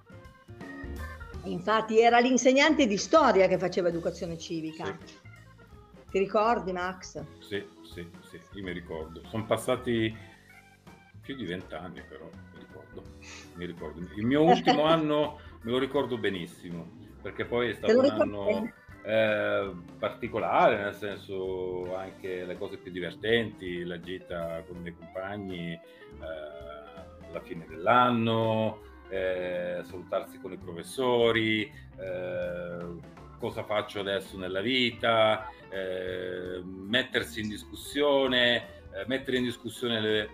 [1.45, 4.85] Infatti era l'insegnante di storia che faceva educazione civica.
[4.85, 5.21] Sì.
[6.11, 7.25] Ti ricordi Max?
[7.41, 9.23] Sì, sì, sì, io mi ricordo.
[9.29, 10.15] Sono passati
[11.23, 12.29] più di vent'anni però,
[12.93, 13.03] ricordo.
[13.55, 14.01] mi ricordo.
[14.17, 18.73] Il mio ultimo anno me lo ricordo benissimo, perché poi è stato un anno
[19.05, 25.73] eh, particolare, nel senso anche le cose più divertenti, la gita con i miei compagni,
[25.73, 25.81] eh,
[27.29, 36.63] alla fine dell'anno, eh, salutarsi con i professori, eh, cosa faccio adesso nella vita, eh,
[36.65, 40.29] mettersi in discussione, eh, mettere in discussione le,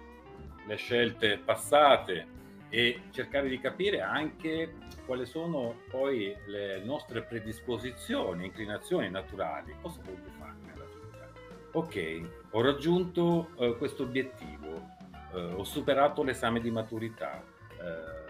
[0.66, 2.36] le scelte passate
[2.70, 4.74] e cercare di capire anche
[5.06, 11.28] quali sono poi le nostre predisposizioni, inclinazioni naturali, cosa voglio fare nella vita.
[11.72, 14.86] Ok, ho raggiunto eh, questo obiettivo,
[15.32, 17.42] eh, ho superato l'esame di maturità,
[17.80, 18.26] eh,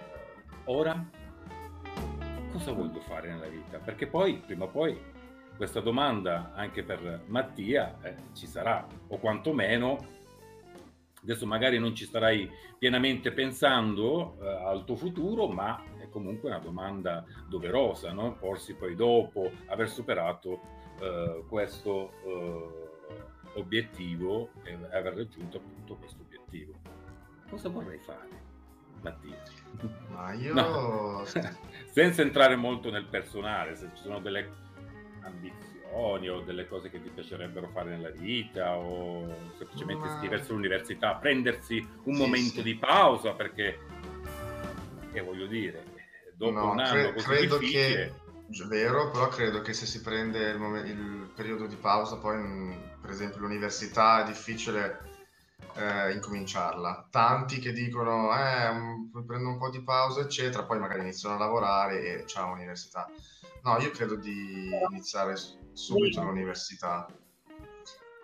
[0.64, 1.04] ora
[2.52, 3.78] cosa voglio fare nella vita?
[3.78, 5.16] Perché poi, prima o poi,
[5.56, 10.16] questa domanda anche per Mattia eh, ci sarà, o quantomeno
[11.30, 16.58] adesso magari non ci starai pienamente pensando eh, al tuo futuro, ma è comunque una
[16.58, 18.36] domanda doverosa, no?
[18.36, 20.60] porsi poi dopo aver superato
[21.00, 26.72] eh, questo eh, obiettivo e aver raggiunto appunto questo obiettivo.
[27.50, 28.46] Cosa vorrei fare?
[29.02, 29.42] Mattia.
[30.08, 30.54] Ma io...
[30.54, 31.24] No.
[31.90, 34.50] Senza entrare molto nel personale, se ci sono delle
[35.22, 40.14] ambizioni o delle cose che ti piacerebbero fare nella vita o semplicemente Ma...
[40.14, 42.62] iscriversi all'università, prendersi un sì, momento sì.
[42.62, 43.78] di pausa perché,
[45.12, 45.84] che voglio dire,
[46.34, 47.94] dopo no, un anno cre- così credo difficile...
[47.94, 48.26] Che...
[48.66, 53.10] Vero, però credo che se si prende il, mom- il periodo di pausa, poi per
[53.10, 55.00] esempio l'università è difficile
[55.74, 57.08] eh, incominciarla.
[57.10, 61.38] Tanti che dicono eh, un, prendo un po' di pausa, eccetera, poi magari iniziano a
[61.38, 63.10] lavorare e ciao università.
[63.64, 65.34] No, io credo di iniziare
[65.78, 67.06] subito l'università.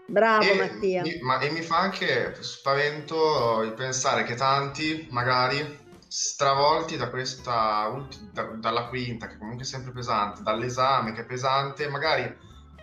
[0.06, 1.02] Bravo e, Mattia.
[1.02, 8.06] Mi, ma, e mi fa anche spavento il pensare che tanti magari stravolti da questa
[8.32, 12.36] da, dalla quinta che comunque è sempre pesante dall'esame che è pesante magari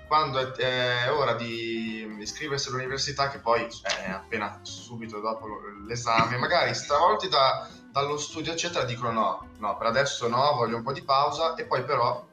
[0.06, 3.66] quando è, è ora di iscriversi all'università che poi
[4.06, 5.48] è appena subito dopo
[5.88, 10.84] l'esame magari stravolti da, dallo studio eccetera dicono no no per adesso no voglio un
[10.84, 12.28] po' di pausa e poi però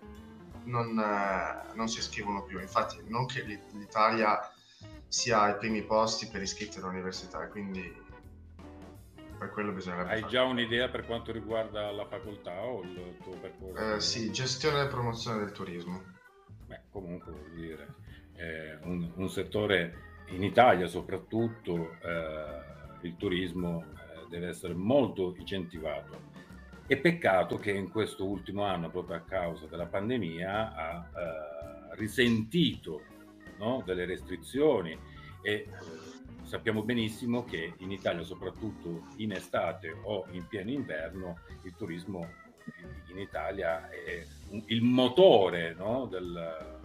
[0.69, 2.61] non, eh, non si iscrivono più.
[2.61, 4.53] Infatti, non che l'Italia
[5.07, 8.07] sia ai primi posti per iscritti all'università, quindi
[9.39, 10.11] per quello bisognerebbe.
[10.11, 13.95] Hai già un'idea per quanto riguarda la facoltà o il tuo percorso?
[13.95, 16.03] Eh, sì, gestione e promozione del turismo.
[16.67, 17.95] Beh, comunque vuol dire,
[18.35, 26.28] è un, un settore in Italia soprattutto eh, il turismo eh, deve essere molto incentivato.
[26.91, 33.03] E peccato che in questo ultimo anno, proprio a causa della pandemia, ha eh, risentito
[33.59, 34.99] no, delle restrizioni
[35.43, 35.69] e eh,
[36.45, 42.27] sappiamo benissimo che in Italia, soprattutto in estate o in pieno inverno, il turismo
[43.09, 44.27] in Italia è
[44.67, 46.79] il motore no, del,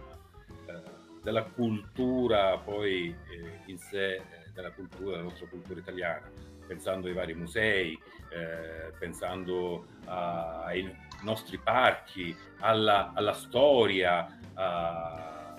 [1.24, 6.30] della cultura poi eh, in sé, eh, della cultura, della nostra cultura italiana,
[6.66, 7.98] pensando ai vari musei,
[8.30, 14.26] eh, pensando a, ai nostri parchi, alla, alla storia.
[14.54, 15.54] A...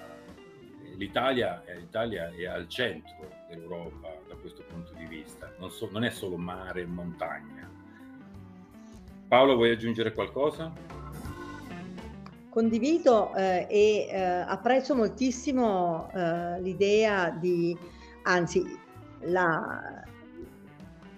[0.98, 6.10] L'Italia, L'Italia, è al centro dell'Europa da questo punto di vista, non, so, non è
[6.10, 7.70] solo mare e montagna.
[9.28, 10.72] Paolo, vuoi aggiungere qualcosa?
[12.56, 17.78] condivido eh, e eh, apprezzo moltissimo eh, l'idea di,
[18.24, 18.64] anzi,
[19.24, 20.02] la,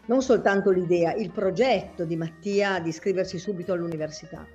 [0.08, 4.46] non soltanto l'idea, il progetto di Mattia di iscriversi subito all'università,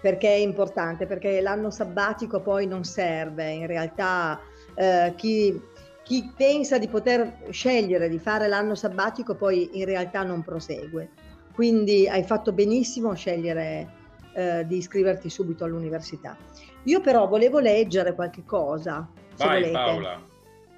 [0.00, 4.40] perché è importante, perché l'anno sabbatico poi non serve, in realtà
[4.74, 5.60] eh, chi,
[6.02, 11.10] chi pensa di poter scegliere di fare l'anno sabbatico poi in realtà non prosegue.
[11.54, 14.00] Quindi hai fatto benissimo a scegliere
[14.34, 16.36] eh, di iscriverti subito all'università.
[16.84, 19.06] Io però volevo leggere qualche cosa.
[19.36, 20.20] Vai Paola,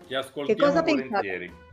[0.07, 1.47] ti ascoltiamo che cosa volentieri.
[1.47, 1.64] Pensate?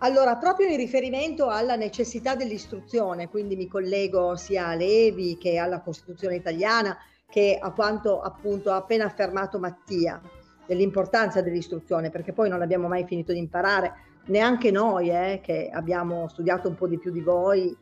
[0.00, 5.80] Allora, proprio in riferimento alla necessità dell'istruzione, quindi mi collego sia a Levi che alla
[5.80, 10.20] Costituzione italiana, che a quanto appunto ha appena affermato Mattia,
[10.66, 13.94] dell'importanza dell'istruzione, perché poi non abbiamo mai finito di imparare,
[14.26, 17.74] neanche noi eh, che abbiamo studiato un po' di più di voi,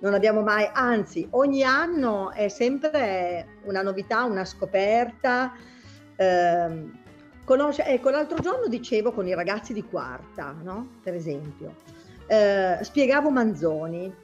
[0.00, 5.52] non abbiamo mai, anzi ogni anno è sempre una novità, una scoperta.
[6.16, 6.98] Eh,
[7.50, 10.98] conosce, ecco, l'altro giorno dicevo con i ragazzi di quarta, no?
[11.02, 11.74] per esempio,
[12.28, 14.14] eh, spiegavo Manzoni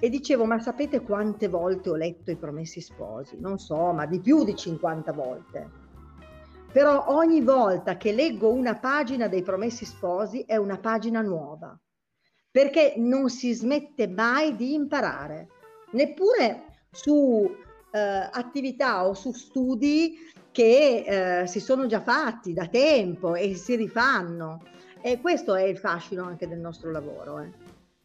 [0.00, 3.36] e dicevo, ma sapete quante volte ho letto i Promessi Sposi?
[3.38, 5.70] Non so, ma di più di 50 volte.
[6.72, 11.78] Però ogni volta che leggo una pagina dei Promessi Sposi è una pagina nuova
[12.50, 15.48] perché non si smette mai di imparare,
[15.92, 17.46] neppure su
[17.90, 17.98] eh,
[18.32, 20.16] attività o su studi
[20.58, 24.64] che eh, si sono già fatti da tempo e si rifanno.
[25.00, 27.38] E questo è il fascino anche del nostro lavoro.
[27.38, 27.52] Eh.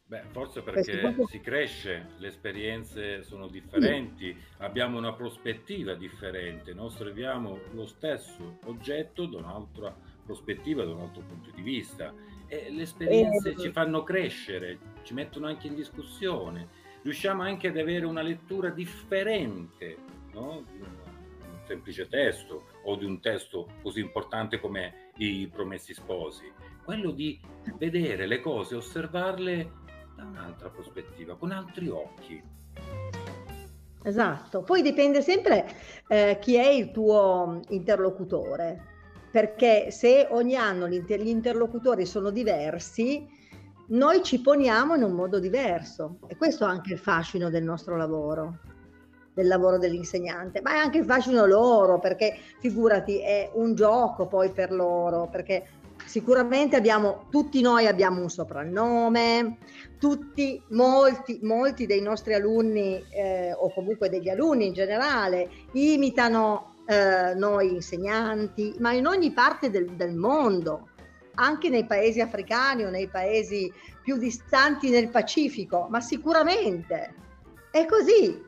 [0.06, 1.26] Beh, forse perché questo...
[1.26, 4.40] si cresce, le esperienze sono differenti, sì.
[4.58, 6.84] abbiamo una prospettiva differente, no?
[6.84, 12.14] osserviamo lo stesso oggetto da un'altra prospettiva, da un altro punto di vista
[12.46, 16.68] e le esperienze eh, ci fanno crescere, ci mettono anche in discussione,
[17.02, 19.98] riusciamo anche ad avere una lettura differente
[20.34, 20.64] no?
[21.66, 26.52] Semplice testo o di un testo così importante come i Promessi Sposi,
[26.84, 27.40] quello di
[27.78, 29.72] vedere le cose, osservarle
[30.16, 32.42] da un'altra prospettiva, con altri occhi.
[34.04, 35.66] Esatto, poi dipende sempre
[36.08, 38.92] eh, chi è il tuo interlocutore
[39.34, 43.28] perché se ogni anno gli interlocutori sono diversi,
[43.88, 46.20] noi ci poniamo in un modo diverso.
[46.28, 48.60] E questo è anche il fascino del nostro lavoro,
[49.34, 54.72] del lavoro dell'insegnante, ma è anche fascino loro, perché figurati, è un gioco poi per
[54.72, 55.68] loro, perché
[56.06, 59.58] sicuramente abbiamo, tutti noi abbiamo un soprannome,
[60.00, 67.34] tutti, molti, molti dei nostri alunni eh, o comunque degli alunni in generale imitano eh,
[67.36, 70.90] noi insegnanti, ma in ogni parte del, del mondo,
[71.36, 73.72] anche nei paesi africani o nei paesi
[74.04, 77.16] più distanti nel Pacifico, ma sicuramente
[77.72, 78.40] è così,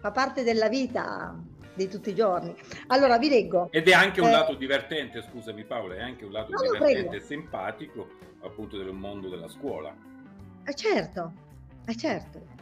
[0.00, 1.38] fa parte della vita
[1.74, 2.54] di tutti i giorni.
[2.88, 3.68] Allora vi leggo.
[3.70, 7.16] Ed è anche un eh, lato divertente, scusami Paola, è anche un lato no, divertente
[7.16, 8.08] e simpatico
[8.42, 9.94] appunto del mondo della scuola.
[10.64, 11.32] Eh certo,
[11.86, 12.58] eh certo.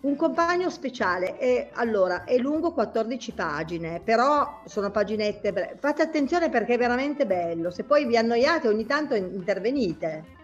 [0.00, 6.50] Un compagno speciale, è, allora, è lungo 14 pagine, però sono paginette, bre- fate attenzione
[6.50, 10.40] perché è veramente bello, se poi vi annoiate ogni tanto intervenite.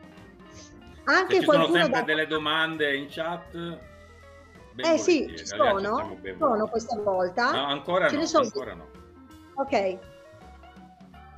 [1.05, 2.03] Anche se ci sono sempre da...
[2.03, 3.79] delle domande in chat.
[4.81, 7.51] Eh sì, ci sono, sono questa volta.
[7.51, 8.45] No, ancora Ce no, sono...
[8.45, 8.87] ancora no.
[9.55, 9.99] Ok.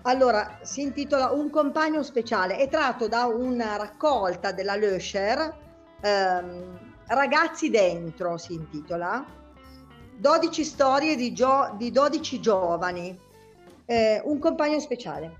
[0.03, 5.57] Allora, si intitola Un compagno speciale, è tratto da una raccolta della Löscher,
[6.01, 9.25] ehm, Ragazzi dentro si intitola,
[10.17, 13.19] 12 storie di, gio- di 12 giovani,
[13.85, 15.37] eh, un compagno speciale.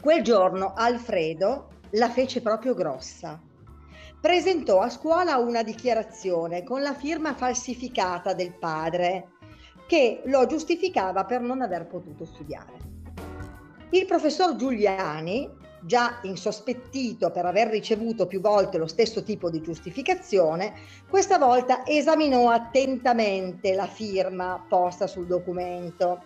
[0.00, 3.40] Quel giorno Alfredo la fece proprio grossa.
[4.20, 9.28] Presentò a scuola una dichiarazione con la firma falsificata del padre
[9.86, 12.72] che lo giustificava per non aver potuto studiare.
[13.88, 15.48] Il professor Giuliani,
[15.80, 20.74] già insospettito per aver ricevuto più volte lo stesso tipo di giustificazione,
[21.08, 26.24] questa volta esaminò attentamente la firma posta sul documento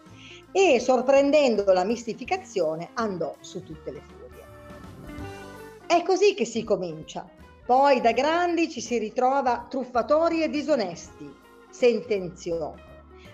[0.51, 4.45] e, sorprendendo la mistificazione, andò su tutte le furie.
[5.87, 7.43] È così che si comincia.
[7.67, 11.33] Poi da grandi ci si ritrova truffatori e disonesti,
[11.71, 12.75] sentenziò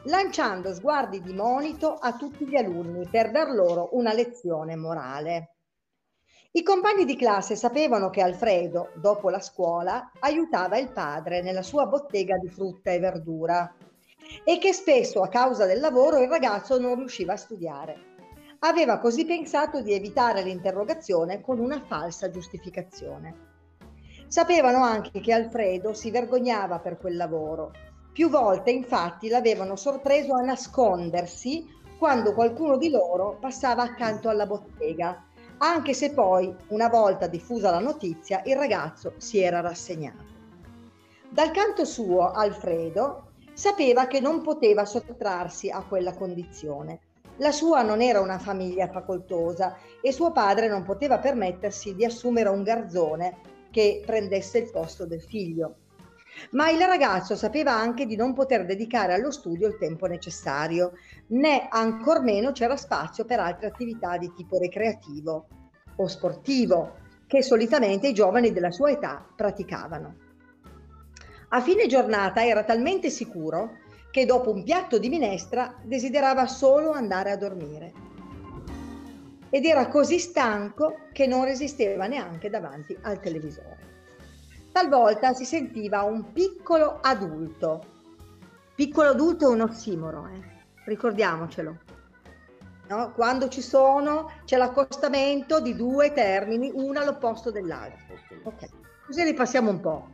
[0.04, 5.56] lanciando sguardi di monito a tutti gli alunni per dar loro una lezione morale.
[6.52, 11.86] I compagni di classe sapevano che Alfredo, dopo la scuola, aiutava il padre nella sua
[11.86, 13.72] bottega di frutta e verdura
[14.44, 18.08] e che spesso a causa del lavoro il ragazzo non riusciva a studiare.
[18.60, 23.49] Aveva così pensato di evitare l'interrogazione con una falsa giustificazione.
[24.30, 27.72] Sapevano anche che Alfredo si vergognava per quel lavoro
[28.12, 31.66] più volte infatti l'avevano sorpreso a nascondersi
[31.96, 35.24] quando qualcuno di loro passava accanto alla bottega,
[35.58, 40.24] anche se poi, una volta diffusa la notizia, il ragazzo si era rassegnato.
[41.28, 47.00] Dal canto suo, Alfredo sapeva che non poteva sottrarsi a quella condizione.
[47.36, 52.48] La sua non era una famiglia facoltosa e suo padre non poteva permettersi di assumere
[52.48, 55.76] un garzone che prendesse il posto del figlio.
[56.52, 60.92] Ma il ragazzo sapeva anche di non poter dedicare allo studio il tempo necessario,
[61.28, 65.46] né ancor meno c'era spazio per altre attività di tipo recreativo
[65.96, 66.96] o sportivo,
[67.26, 70.28] che solitamente i giovani della sua età praticavano.
[71.50, 73.72] A fine giornata era talmente sicuro
[74.10, 77.92] che dopo un piatto di minestra desiderava solo andare a dormire.
[79.50, 83.88] Ed era così stanco che non resisteva neanche davanti al televisore.
[84.72, 87.84] Talvolta si sentiva un piccolo adulto.
[88.74, 90.58] Piccolo adulto è un ossimoro, eh?
[90.84, 91.78] ricordiamocelo.
[92.88, 93.12] No?
[93.12, 98.16] Quando ci sono, c'è l'accostamento di due termini, uno all'opposto dell'altro.
[98.44, 98.68] Okay.
[99.06, 100.08] Così ripassiamo un po'.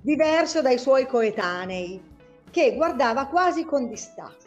[0.00, 2.00] Diverso dai suoi coetanei,
[2.50, 4.45] che guardava quasi con distacco,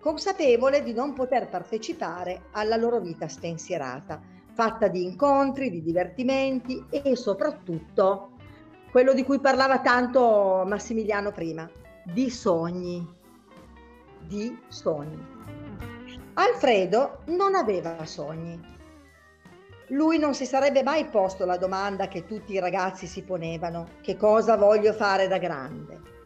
[0.00, 7.16] consapevole di non poter partecipare alla loro vita spensierata fatta di incontri, di divertimenti e
[7.16, 8.32] soprattutto
[8.90, 11.70] quello di cui parlava tanto Massimiliano prima,
[12.04, 13.06] di sogni.
[14.26, 15.26] Di sogni.
[16.34, 18.60] Alfredo non aveva sogni.
[19.88, 24.16] Lui non si sarebbe mai posto la domanda che tutti i ragazzi si ponevano, che
[24.16, 26.19] cosa voglio fare da grande.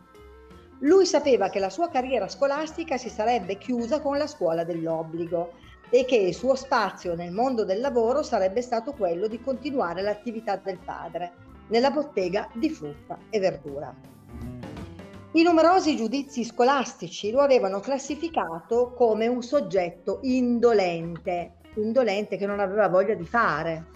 [0.80, 5.52] Lui sapeva che la sua carriera scolastica si sarebbe chiusa con la scuola dell'obbligo
[5.90, 10.56] e che il suo spazio nel mondo del lavoro sarebbe stato quello di continuare l'attività
[10.56, 11.32] del padre
[11.68, 13.94] nella bottega di frutta e verdura.
[15.36, 22.88] I numerosi giudizi scolastici lo avevano classificato come un soggetto indolente, indolente che non aveva
[22.88, 23.86] voglia di fare.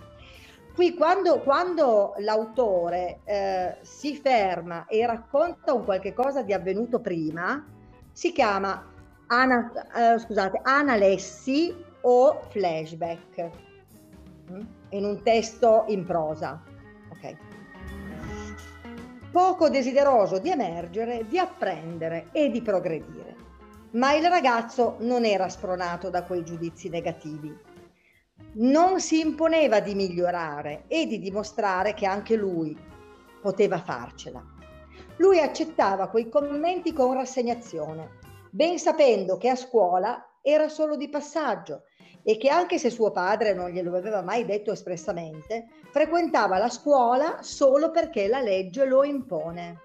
[0.79, 7.67] Qui quando, quando l'autore eh, si ferma e racconta un qualche cosa di avvenuto prima,
[8.13, 8.89] si chiama
[9.27, 9.73] ana,
[10.15, 13.51] eh, scusate, analessi o flashback
[14.53, 14.61] mm?
[14.91, 16.63] in un testo in prosa.
[17.11, 17.37] Okay.
[19.33, 23.35] Poco desideroso di emergere, di apprendere e di progredire.
[23.95, 27.67] Ma il ragazzo non era spronato da quei giudizi negativi.
[28.55, 32.77] Non si imponeva di migliorare e di dimostrare che anche lui
[33.41, 34.43] poteva farcela.
[35.17, 38.19] Lui accettava quei commenti con rassegnazione,
[38.51, 41.83] ben sapendo che a scuola era solo di passaggio
[42.23, 47.43] e che anche se suo padre non glielo aveva mai detto espressamente, frequentava la scuola
[47.43, 49.81] solo perché la legge lo impone.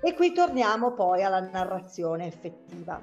[0.00, 3.00] E qui torniamo poi alla narrazione effettiva.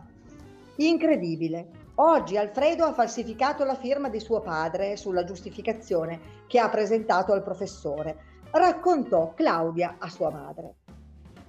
[0.78, 1.83] Incredibile.
[1.96, 7.44] Oggi Alfredo ha falsificato la firma di suo padre sulla giustificazione che ha presentato al
[7.44, 8.18] professore.
[8.50, 10.78] Raccontò Claudia a sua madre.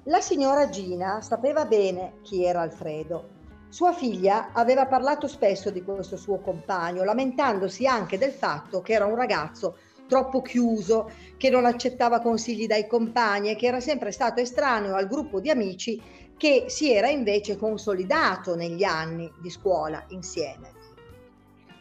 [0.05, 3.31] La signora Gina sapeva bene chi era Alfredo.
[3.71, 9.07] Sua figlia aveva parlato spesso di questo suo compagno, lamentandosi anche del fatto che era
[9.07, 14.43] un ragazzo troppo chiuso, che non accettava consigli dai compagni e che era sempre stato
[14.43, 15.99] estraneo al gruppo di amici
[16.37, 20.73] che si era invece consolidato negli anni di scuola insieme.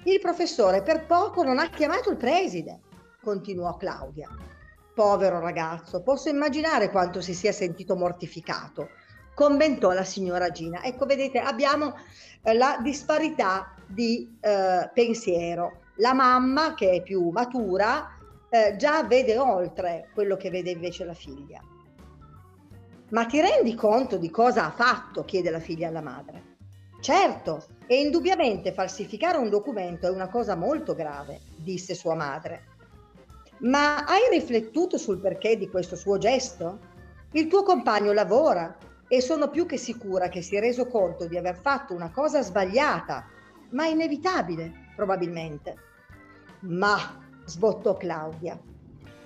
[0.06, 2.82] Il professore per poco non ha chiamato il preside,
[3.22, 4.30] continuò Claudia.
[4.93, 8.89] Povero ragazzo, posso immaginare quanto si sia sentito mortificato,
[9.34, 10.84] commentò la signora Gina.
[10.84, 11.95] Ecco, vedete, abbiamo
[12.43, 15.80] eh, la disparità di eh, pensiero.
[15.97, 18.18] La mamma, che è più matura,
[18.49, 21.62] eh, già vede oltre quello che vede invece la figlia.
[23.14, 25.24] Ma ti rendi conto di cosa ha fatto?
[25.24, 26.51] chiede la figlia alla madre.
[26.99, 32.64] Certo, E indubbiamente falsificare un documento è una cosa molto grave, disse sua madre.
[33.59, 36.80] Ma hai riflettuto sul perché di questo suo gesto?
[37.34, 38.76] Il tuo compagno lavora
[39.07, 42.41] e sono più che sicura che si è reso conto di aver fatto una cosa
[42.41, 43.28] sbagliata,
[43.72, 45.76] ma inevitabile, probabilmente.
[46.61, 46.97] Ma,
[47.45, 48.57] sbottò Claudia,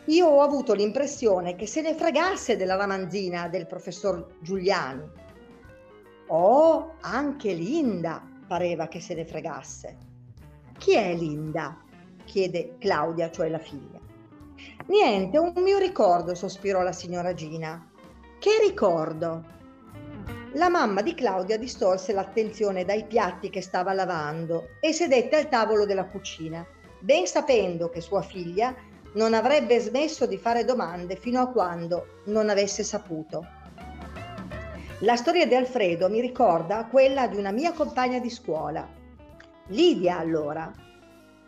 [0.07, 5.03] io ho avuto l'impressione che se ne fregasse della ramanzina del professor Giuliani.
[6.27, 9.97] Oh, anche Linda pareva che se ne fregasse.
[10.77, 11.81] Chi è Linda?
[12.23, 13.99] chiede Claudia, cioè la figlia.
[14.87, 17.89] Niente, un mio ricordo, sospirò la signora Gina.
[18.39, 19.55] Che ricordo?
[20.53, 25.85] La mamma di Claudia distolse l'attenzione dai piatti che stava lavando e sedette al tavolo
[25.85, 26.65] della cucina,
[26.99, 28.75] ben sapendo che sua figlia
[29.17, 33.45] non avrebbe smesso di fare domande fino a quando non avesse saputo.
[34.99, 38.87] La storia di Alfredo mi ricorda quella di una mia compagna di scuola.
[39.69, 40.71] Lidia allora.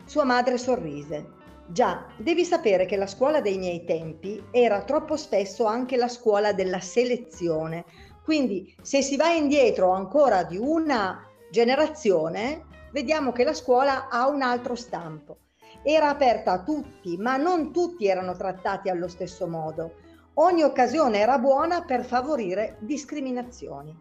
[0.03, 1.37] Sua madre sorrise.
[1.67, 6.53] Già, devi sapere che la scuola dei miei tempi era troppo spesso anche la scuola
[6.53, 7.85] della selezione.
[8.23, 14.41] Quindi se si va indietro ancora di una generazione, vediamo che la scuola ha un
[14.41, 15.37] altro stampo
[15.83, 19.93] era aperta a tutti, ma non tutti erano trattati allo stesso modo.
[20.35, 23.95] Ogni occasione era buona per favorire discriminazioni.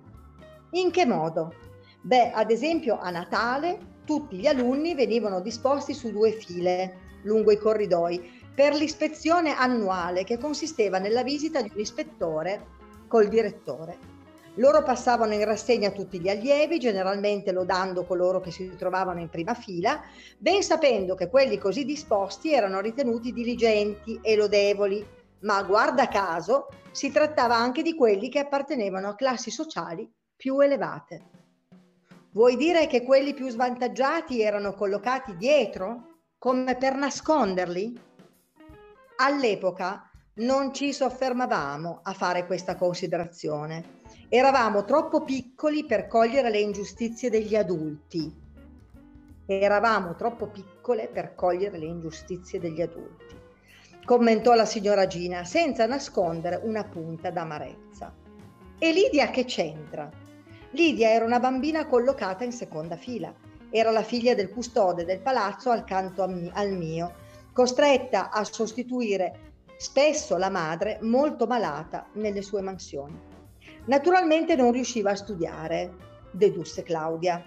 [0.73, 1.55] In che modo?
[2.03, 7.59] Beh, ad esempio a Natale tutti gli alunni venivano disposti su due file lungo i
[7.59, 12.67] corridoi per l'ispezione annuale che consisteva nella visita di un ispettore
[13.07, 14.18] col direttore.
[14.59, 19.55] Loro passavano in rassegna tutti gli allievi, generalmente lodando coloro che si trovavano in prima
[19.55, 20.03] fila,
[20.37, 25.07] ben sapendo che quelli così disposti erano ritenuti diligenti e lodevoli,
[25.43, 31.23] ma guarda caso si trattava anche di quelli che appartenevano a classi sociali più elevate.
[32.33, 38.01] Vuoi dire che quelli più svantaggiati erano collocati dietro, come per nasconderli?
[39.19, 43.98] All'epoca non ci soffermavamo a fare questa considerazione
[44.31, 48.31] Eravamo troppo piccoli per cogliere le ingiustizie degli adulti.
[49.47, 53.35] Eravamo troppo piccole per cogliere le ingiustizie degli adulti,
[54.05, 58.15] commentò la signora Gina senza nascondere una punta d'amarezza.
[58.79, 60.11] E Lidia che c'entra?
[60.73, 63.33] Lidia era una bambina collocata in seconda fila.
[63.71, 67.15] Era la figlia del custode del palazzo accanto al mio,
[67.55, 73.28] costretta a sostituire spesso la madre molto malata nelle sue mansioni.
[73.89, 75.95] Naturalmente non riusciva a studiare,
[76.31, 77.43] dedusse Claudia.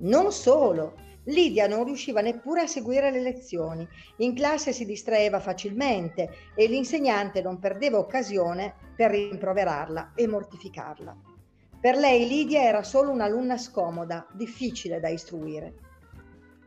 [0.00, 0.94] Non solo,
[1.24, 7.40] Lidia non riusciva neppure a seguire le lezioni, in classe si distraeva facilmente e l'insegnante
[7.40, 11.16] non perdeva occasione per rimproverarla e mortificarla.
[11.80, 15.74] Per lei Lidia era solo un'alunna scomoda, difficile da istruire.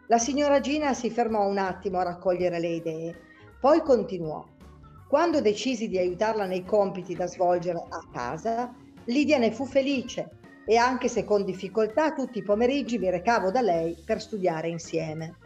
[0.07, 3.15] La signora Gina si fermò un attimo a raccogliere le idee,
[3.59, 4.43] poi continuò.
[5.07, 8.73] Quando decisi di aiutarla nei compiti da svolgere a casa,
[9.05, 10.29] Lidia ne fu felice
[10.65, 15.37] e anche se con difficoltà tutti i pomeriggi mi recavo da lei per studiare insieme.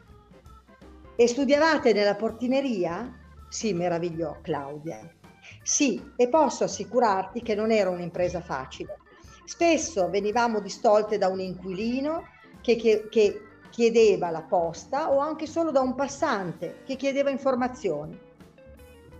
[1.16, 3.14] E studiavate nella portineria?
[3.50, 5.00] si meravigliò Claudia.
[5.64, 9.00] Sì, e posso assicurarti che non era un'impresa facile.
[9.44, 12.28] Spesso venivamo distolte da un inquilino
[12.62, 18.18] che, che, che chiedeva la posta o anche solo da un passante che chiedeva informazioni.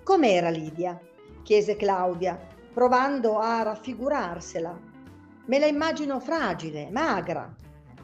[0.04, 1.00] Com'era Lidia?
[1.44, 2.40] chiese Claudia,
[2.74, 4.78] provando a raffigurarsela.
[5.46, 7.54] Me la immagino fragile, magra.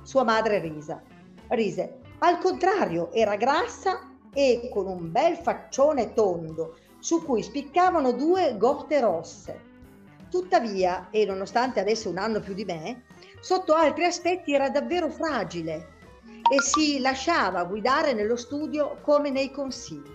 [0.03, 1.01] Sua madre risa.
[1.49, 1.99] Rise.
[2.19, 8.99] Al contrario, era grassa e con un bel faccione tondo su cui spiccavano due gote
[8.99, 9.61] rosse.
[10.29, 13.03] Tuttavia, e nonostante avesse un anno più di me,
[13.39, 15.93] sotto altri aspetti era davvero fragile
[16.51, 20.14] e si lasciava guidare nello studio come nei consigli.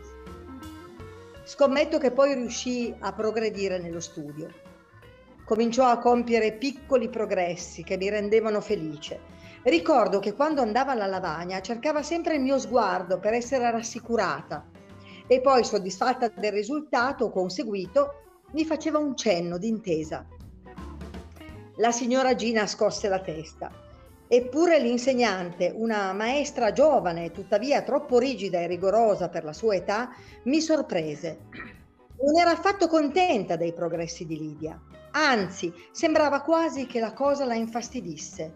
[1.50, 4.46] Scommetto che poi riuscì a progredire nello studio.
[5.44, 9.18] Cominciò a compiere piccoli progressi che mi rendevano felice.
[9.64, 14.64] Ricordo che quando andava alla lavagna cercava sempre il mio sguardo per essere rassicurata
[15.26, 20.24] e poi, soddisfatta del risultato conseguito, mi faceva un cenno d'intesa.
[21.78, 23.79] La signora Gina scosse la testa.
[24.32, 30.10] Eppure l'insegnante, una maestra giovane, tuttavia troppo rigida e rigorosa per la sua età,
[30.44, 31.48] mi sorprese.
[32.22, 37.56] Non era affatto contenta dei progressi di Lidia, anzi sembrava quasi che la cosa la
[37.56, 38.54] infastidisse.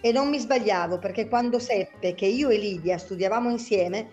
[0.00, 4.08] E non mi sbagliavo perché quando seppe che io e Lidia studiavamo insieme,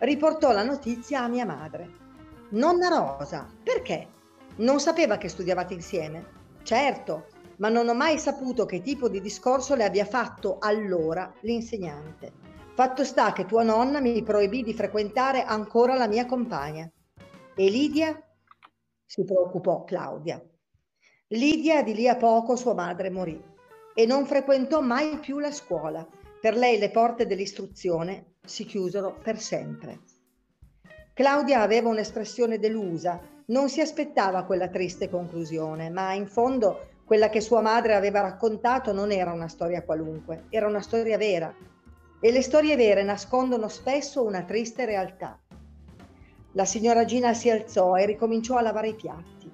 [0.00, 1.88] riportò la notizia a mia madre.
[2.48, 4.08] Nonna Rosa, perché?
[4.56, 6.26] Non sapeva che studiavate insieme?
[6.64, 7.26] Certo,
[7.58, 12.32] ma non ho mai saputo che tipo di discorso le abbia fatto allora l'insegnante.
[12.74, 16.90] Fatto sta che tua nonna mi proibì di frequentare ancora la mia compagna.
[17.54, 18.20] E Lidia?
[19.04, 20.42] si preoccupò Claudia.
[21.28, 23.42] Lidia di lì a poco sua madre morì
[23.94, 26.06] e non frequentò mai più la scuola.
[26.40, 30.00] Per lei le porte dell'istruzione si chiusero per sempre.
[31.14, 37.40] Claudia aveva un'espressione delusa, non si aspettava quella triste conclusione, ma in fondo quella che
[37.40, 41.54] sua madre aveva raccontato non era una storia qualunque, era una storia vera.
[42.18, 45.38] E le storie vere nascondono spesso una triste realtà.
[46.54, 49.48] La signora Gina si alzò e ricominciò a lavare i piatti.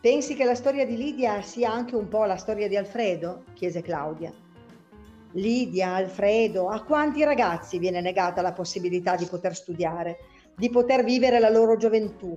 [0.00, 3.44] Pensi che la storia di Lidia sia anche un po' la storia di Alfredo?
[3.54, 4.32] chiese Claudia.
[5.32, 10.18] Lidia, Alfredo, a quanti ragazzi viene negata la possibilità di poter studiare,
[10.56, 12.36] di poter vivere la loro gioventù,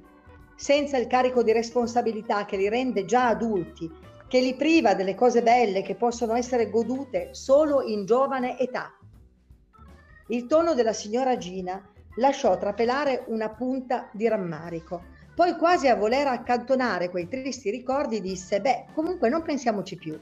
[0.55, 5.43] senza il carico di responsabilità che li rende già adulti, che li priva delle cose
[5.43, 8.97] belle che possono essere godute solo in giovane età.
[10.29, 16.27] Il tono della signora Gina lasciò trapelare una punta di rammarico poi quasi a voler
[16.27, 20.19] accantonare quei tristi ricordi disse, beh, comunque non pensiamoci più.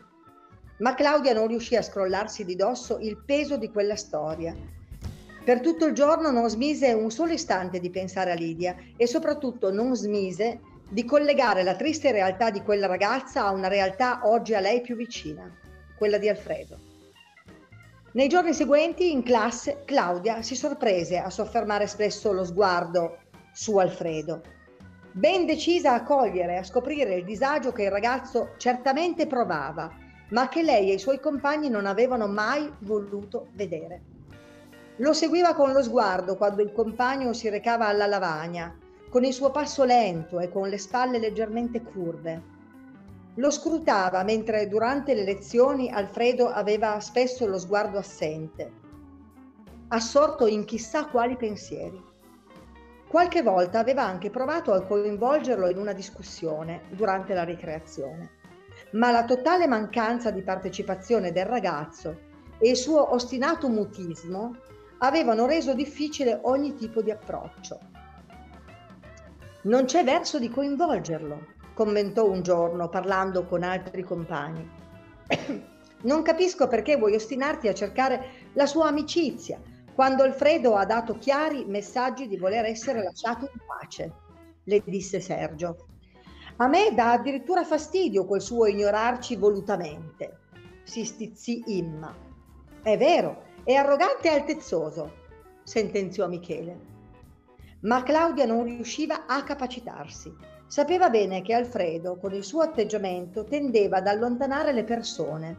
[0.77, 4.55] Ma Claudia non riuscì a scrollarsi di dosso il peso di quella storia.
[5.43, 9.71] Per tutto il giorno non smise un solo istante di pensare a Lidia e soprattutto
[9.71, 14.59] non smise di collegare la triste realtà di quella ragazza a una realtà oggi a
[14.59, 15.49] lei più vicina,
[15.97, 16.77] quella di Alfredo.
[18.13, 23.19] Nei giorni seguenti in classe Claudia si sorprese a soffermare spesso lo sguardo
[23.53, 24.57] su Alfredo
[25.11, 29.91] ben decisa a cogliere e a scoprire il disagio che il ragazzo certamente provava,
[30.29, 34.01] ma che lei e i suoi compagni non avevano mai voluto vedere.
[34.97, 38.77] Lo seguiva con lo sguardo quando il compagno si recava alla lavagna,
[39.09, 42.57] con il suo passo lento e con le spalle leggermente curve.
[43.35, 48.71] Lo scrutava mentre durante le lezioni Alfredo aveva spesso lo sguardo assente,
[49.87, 51.99] assorto in chissà quali pensieri.
[53.07, 58.29] Qualche volta aveva anche provato a coinvolgerlo in una discussione durante la ricreazione,
[58.91, 62.27] ma la totale mancanza di partecipazione del ragazzo
[62.59, 64.55] e il suo ostinato mutismo
[64.99, 67.79] avevano reso difficile ogni tipo di approccio.
[69.61, 74.65] Non c'è verso di coinvolgerlo, commentò un giorno parlando con altri compagni.
[76.03, 79.59] non capisco perché vuoi ostinarti a cercare la sua amicizia,
[79.93, 84.13] quando Alfredo ha dato chiari messaggi di voler essere lasciato in pace,
[84.63, 85.87] le disse Sergio.
[86.55, 90.37] A me dà addirittura fastidio quel suo ignorarci volutamente,
[90.83, 92.15] si stizzì Imma.
[92.81, 95.11] È vero, è arrogante e altezzoso,
[95.63, 96.98] sentenziò Michele.
[97.81, 100.35] Ma Claudia non riusciva a capacitarsi.
[100.67, 105.57] Sapeva bene che Alfredo, con il suo atteggiamento, tendeva ad allontanare le persone.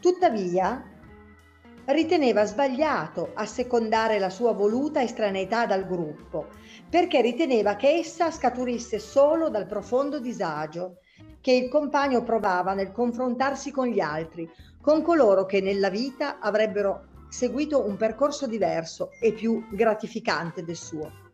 [0.00, 0.82] Tuttavia,
[1.86, 6.48] riteneva sbagliato assecondare la sua voluta estraneità dal gruppo,
[6.90, 10.98] perché riteneva che essa scaturisse solo dal profondo disagio
[11.40, 17.06] che il compagno provava nel confrontarsi con gli altri, con coloro che nella vita avrebbero
[17.28, 21.26] seguito un percorso diverso e più gratificante del suo.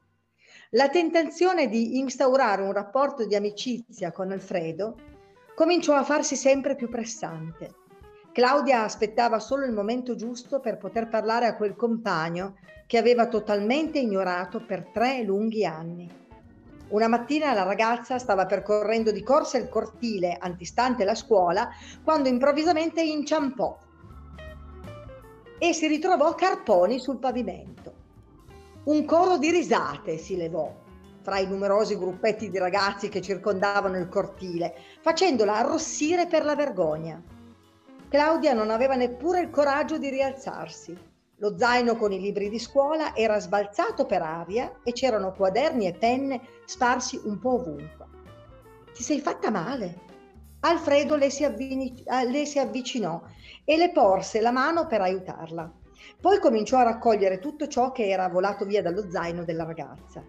[0.74, 4.96] La tentazione di instaurare un rapporto di amicizia con Alfredo
[5.54, 7.82] cominciò a farsi sempre più pressante
[8.34, 12.56] Claudia aspettava solo il momento giusto per poter parlare a quel compagno
[12.88, 16.10] che aveva totalmente ignorato per tre lunghi anni.
[16.88, 21.68] Una mattina la ragazza stava percorrendo di corsa il cortile antistante la scuola
[22.02, 23.78] quando improvvisamente inciampò
[25.56, 27.83] e si ritrovò Carponi sul pavimento.
[28.84, 30.70] Un coro di risate si levò
[31.22, 37.18] fra i numerosi gruppetti di ragazzi che circondavano il cortile, facendola arrossire per la vergogna.
[38.10, 40.94] Claudia non aveva neppure il coraggio di rialzarsi.
[41.36, 45.94] Lo zaino con i libri di scuola era sbalzato per aria e c'erano quaderni e
[45.94, 48.04] penne sparsi un po' ovunque.
[48.92, 50.00] Ti sei fatta male?
[50.60, 53.22] Alfredo le si, avvini- eh, le si avvicinò
[53.64, 55.72] e le porse la mano per aiutarla.
[56.20, 60.24] Poi cominciò a raccogliere tutto ciò che era volato via dallo zaino della ragazza.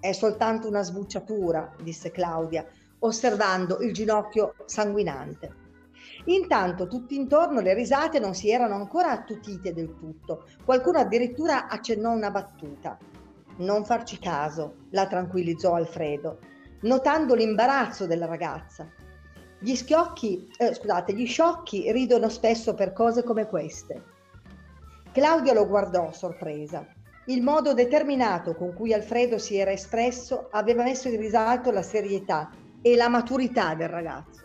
[0.00, 2.66] È soltanto una sbucciatura, disse Claudia,
[2.98, 5.62] osservando il ginocchio sanguinante.
[6.26, 10.46] Intanto tutti intorno le risate non si erano ancora attutite del tutto.
[10.64, 12.98] Qualcuno addirittura accennò una battuta.
[13.56, 16.38] Non farci caso, la tranquillizzò Alfredo,
[16.82, 18.90] notando l'imbarazzo della ragazza.
[19.58, 24.12] Gli schiocchi, eh, scusate, gli sciocchi ridono spesso per cose come queste.
[25.14, 26.84] Claudia lo guardò sorpresa.
[27.26, 32.50] Il modo determinato con cui Alfredo si era espresso aveva messo in risalto la serietà
[32.82, 34.42] e la maturità del ragazzo.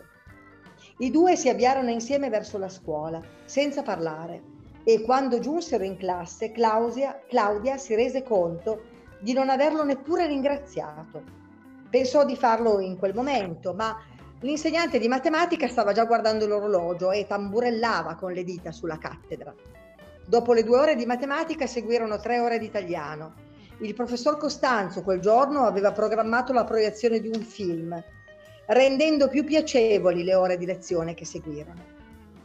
[0.98, 4.42] I due si avviarono insieme verso la scuola, senza parlare,
[4.84, 8.82] e quando giunsero in classe Claudia, Claudia si rese conto
[9.18, 11.20] di non averlo neppure ringraziato.
[11.90, 14.00] Pensò di farlo in quel momento, ma
[14.42, 19.52] l'insegnante di matematica stava già guardando l'orologio e tamburellava con le dita sulla cattedra.
[20.30, 23.34] Dopo le due ore di matematica seguirono tre ore di italiano.
[23.80, 28.00] Il professor Costanzo quel giorno aveva programmato la proiezione di un film,
[28.66, 31.82] rendendo più piacevoli le ore di lezione che seguirono.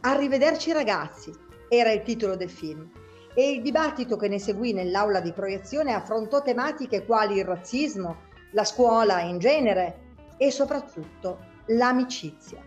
[0.00, 1.32] Arrivederci ragazzi
[1.68, 2.90] era il titolo del film
[3.32, 8.16] e il dibattito che ne seguì nell'aula di proiezione affrontò tematiche quali il razzismo,
[8.50, 12.65] la scuola in genere e soprattutto l'amicizia.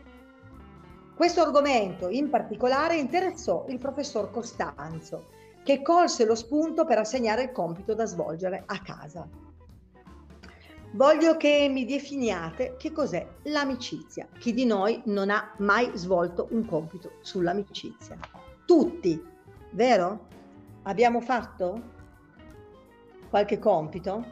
[1.20, 5.26] Questo argomento in particolare interessò il professor Costanzo,
[5.66, 9.28] che colse lo spunto per assegnare il compito da svolgere a casa.
[10.94, 14.30] Voglio che mi definiate che cos'è l'amicizia.
[14.40, 18.18] Chi di noi non ha mai svolto un compito sull'amicizia?
[18.66, 19.22] Tutti,
[19.72, 20.28] vero?
[20.84, 21.82] Abbiamo fatto
[23.30, 24.24] qualche compito?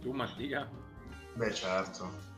[0.00, 0.68] Tu Mattia?
[1.34, 2.33] Beh certo.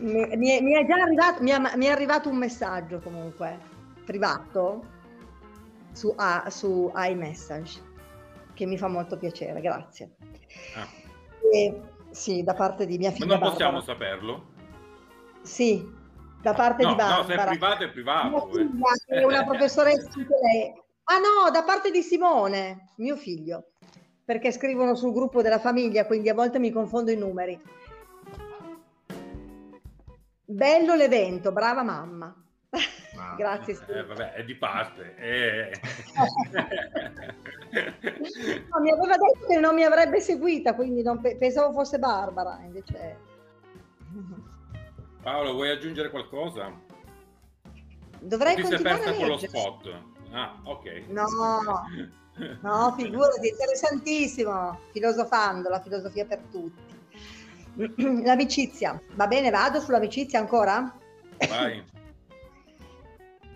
[0.00, 3.58] Mi, mi, mi è già arrivato, mi, è, mi è arrivato un messaggio comunque,
[4.04, 4.82] privato,
[5.92, 7.80] su, a, su iMessage,
[8.54, 10.16] che mi fa molto piacere, grazie.
[10.76, 10.86] Ah.
[11.52, 11.80] E,
[12.10, 13.26] sì, da parte di mia figlia.
[13.26, 14.48] Ma non possiamo saperlo?
[15.42, 15.86] Sì,
[16.40, 17.22] da parte no, di Barbara.
[17.22, 18.58] No, se è privato è privato.
[18.58, 19.18] Eh.
[19.18, 20.72] È una professoressa anche lei.
[21.04, 23.70] Ah no, da parte di Simone, mio figlio,
[24.24, 27.60] perché scrivono sul gruppo della famiglia, quindi a volte mi confondo i numeri.
[30.50, 32.34] Bello l'evento, brava mamma.
[32.70, 33.78] Ah, Grazie.
[33.86, 35.14] Eh, vabbè, è di parte.
[35.16, 35.80] Eh.
[38.68, 43.28] no, mi aveva detto che non mi avrebbe seguita, quindi pe- pensavo fosse Barbara, invece...
[45.22, 46.72] Paolo, vuoi aggiungere qualcosa?
[48.18, 50.02] Dovrei Ti sei persa con lo spot.
[50.32, 51.04] Ah, ok.
[51.08, 51.26] No,
[52.60, 56.98] no, figurati, interessantissimo, filosofando, la filosofia per tutti.
[58.24, 60.96] L'amicizia, va bene, vado sull'amicizia ancora?
[61.48, 61.84] Vai.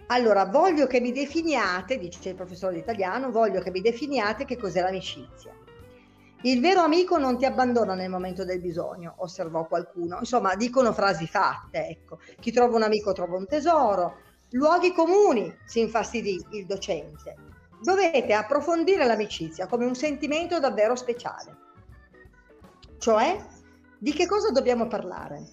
[0.09, 4.59] Allora, voglio che mi definiate, dice il professore di italiano, voglio che mi definiate che
[4.59, 5.51] cos'è l'amicizia.
[6.43, 10.19] Il vero amico non ti abbandona nel momento del bisogno, osservò qualcuno.
[10.19, 12.19] Insomma, dicono frasi fatte, ecco.
[12.39, 14.19] Chi trova un amico trova un tesoro.
[14.51, 17.35] Luoghi comuni, si infastidì il docente.
[17.81, 21.57] Dovete approfondire l'amicizia come un sentimento davvero speciale.
[22.99, 23.43] Cioè,
[24.05, 25.47] di che cosa dobbiamo parlare?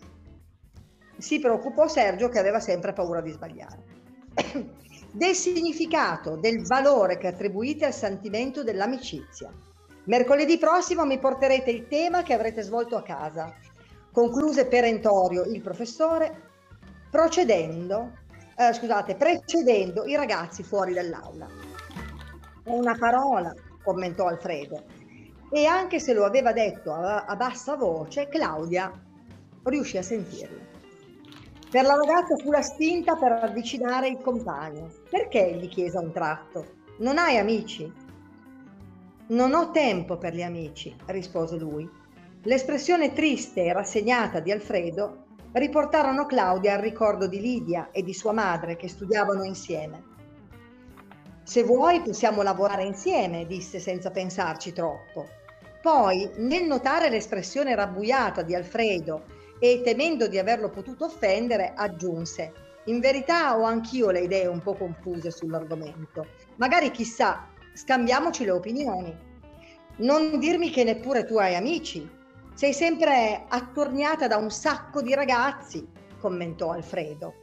[1.17, 3.83] Si preoccupò Sergio che aveva sempre paura di sbagliare.
[5.09, 9.49] del significato, del valore che attribuite al sentimento dell'amicizia
[10.03, 13.55] Mercoledì prossimo mi porterete il tema che avrete svolto a casa.
[14.11, 16.49] Concluse perentorio il professore,
[17.09, 18.17] procedendo,
[18.57, 21.47] eh, scusate, precedendo i ragazzi fuori dall'aula.
[22.65, 24.83] Una parola, commentò Alfredo.
[25.53, 28.89] E anche se lo aveva detto a, a bassa voce, Claudia
[29.63, 30.59] riuscì a sentirlo.
[31.69, 34.89] Per la ragazza fu la spinta per avvicinare il compagno.
[35.09, 35.55] Perché?
[35.55, 36.65] gli chiese a un tratto.
[36.99, 37.91] Non hai amici?
[39.27, 41.89] Non ho tempo per gli amici, rispose lui.
[42.43, 48.31] L'espressione triste e rassegnata di Alfredo riportarono Claudia al ricordo di Lidia e di sua
[48.31, 50.03] madre che studiavano insieme.
[51.43, 55.27] Se vuoi possiamo lavorare insieme, disse senza pensarci troppo.
[55.81, 59.23] Poi, nel notare l'espressione rabbuiata di Alfredo
[59.59, 62.53] e temendo di averlo potuto offendere, aggiunse:
[62.85, 66.27] In verità ho anch'io le idee un po' confuse sull'argomento.
[66.57, 69.29] Magari chissà, scambiamoci le opinioni.
[69.97, 72.07] Non dirmi che neppure tu hai amici.
[72.53, 75.87] Sei sempre attorniata da un sacco di ragazzi,
[76.19, 77.33] commentò Alfredo.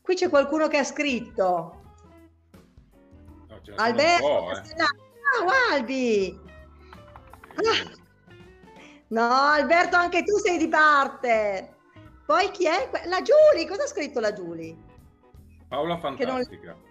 [0.00, 1.82] Qui c'è qualcuno che ha scritto.
[3.48, 4.62] No, Alberto, eh.
[4.76, 6.43] ciao Albi.
[9.08, 11.74] No, Alberto, anche tu sei di parte.
[12.26, 12.90] Poi chi è?
[13.06, 14.74] La Giulia, cosa ha scritto la Giulia?
[15.68, 16.72] Paola Fantastica.
[16.72, 16.82] Non...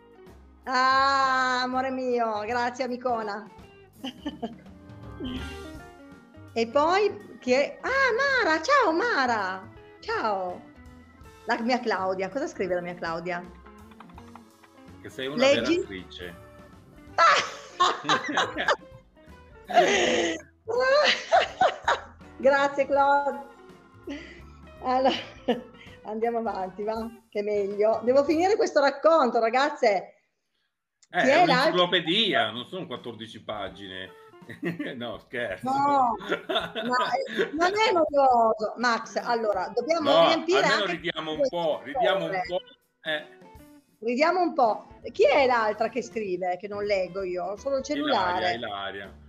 [0.65, 3.45] Ah, amore mio, grazie amicona.
[6.53, 7.77] e poi chi è?
[7.81, 9.69] Ah, Mara, ciao Mara.
[9.99, 10.61] Ciao.
[11.45, 13.43] La mia Claudia, cosa scrive la mia Claudia?
[15.01, 15.79] Che sei una Leggi?
[15.79, 16.35] vera attrice.
[22.37, 23.45] Grazie Claudia.
[24.81, 25.13] Allora,
[26.03, 27.09] andiamo avanti, va?
[27.29, 28.01] Che meglio.
[28.03, 30.15] Devo finire questo racconto, ragazze.
[31.09, 34.11] Eh, è un'enciclopedia, non sono 14 pagine.
[34.95, 35.69] no, scherzo.
[35.69, 36.15] No,
[36.47, 36.97] ma
[37.53, 38.73] non è noioso.
[38.77, 40.91] Max, allora, dobbiamo no, riempire anche...
[40.91, 42.61] ridiamo un po', ridiamo un po'.
[43.09, 43.41] Eh.
[43.99, 44.87] Ridiamo un po'.
[45.11, 47.43] Chi è l'altra che scrive, che non leggo io?
[47.45, 48.55] Ho solo il cellulare.
[48.55, 49.22] Ilaria, Ilaria.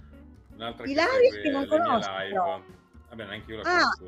[0.57, 2.11] Un'altra Ilaria che, che non conosco.
[3.09, 3.98] Vabbè, neanche io la ah.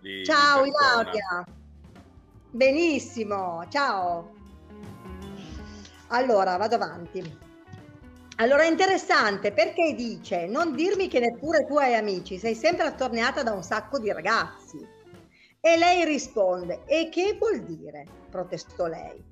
[0.00, 1.44] Di, Ciao di Ilaria.
[2.50, 4.34] Benissimo, ciao.
[6.08, 7.38] Allora, vado avanti.
[8.36, 13.42] Allora è interessante perché dice non dirmi che neppure tu hai amici, sei sempre attorniata
[13.42, 14.84] da un sacco di ragazzi.
[15.60, 18.04] E lei risponde, e che vuol dire?
[18.28, 19.22] protestò lei.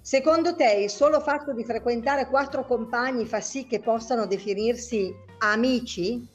[0.00, 6.26] Secondo te il solo fatto di frequentare quattro compagni fa sì che possano definirsi amici?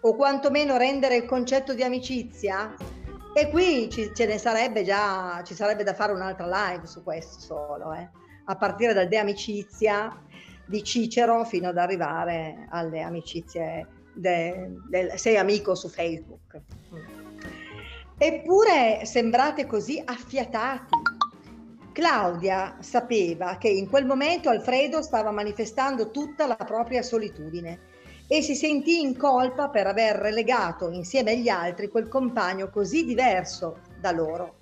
[0.00, 2.74] O quantomeno rendere il concetto di amicizia?
[3.34, 7.38] E qui ci, ce ne sarebbe già, ci sarebbe da fare un'altra live su questo
[7.40, 8.08] solo, eh?
[8.46, 10.22] a partire dal de amicizia
[10.64, 16.60] di Cicero fino ad arrivare alle amicizie del de, sei amico su Facebook.
[18.18, 20.94] Eppure sembrate così affiatati.
[21.92, 27.94] Claudia sapeva che in quel momento Alfredo stava manifestando tutta la propria solitudine
[28.28, 33.80] e si sentì in colpa per aver relegato insieme agli altri quel compagno così diverso
[34.00, 34.56] da loro.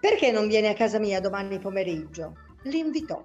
[0.00, 2.36] Perché non vieni a casa mia domani pomeriggio?
[2.64, 3.22] L'invitò.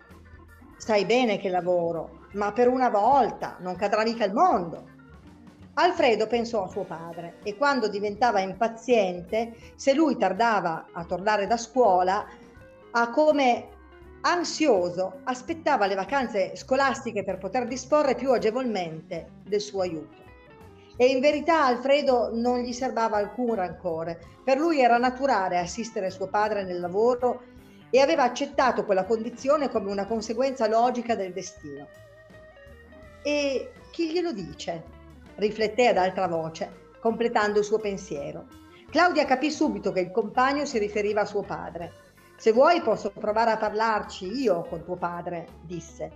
[0.78, 4.98] Sai bene che lavoro, ma per una volta non cadrà mica il mondo.
[5.74, 11.58] Alfredo pensò a suo padre e quando diventava impaziente, se lui tardava a tornare da
[11.58, 12.26] scuola,
[12.92, 13.70] a come
[14.22, 20.18] ansioso aspettava le vacanze scolastiche per poter disporre più agevolmente del suo aiuto.
[20.98, 24.20] E in verità Alfredo non gli serbava alcun rancore.
[24.44, 27.44] Per lui era naturale assistere suo padre nel lavoro
[27.90, 31.88] e aveva accettato quella condizione come una conseguenza logica del destino.
[33.24, 34.98] E chi glielo dice?
[35.36, 38.48] rifletté ad altra voce, completando il suo pensiero.
[38.90, 42.09] Claudia capì subito che il compagno si riferiva a suo padre
[42.40, 46.10] se vuoi posso provare a parlarci io con tuo padre, disse.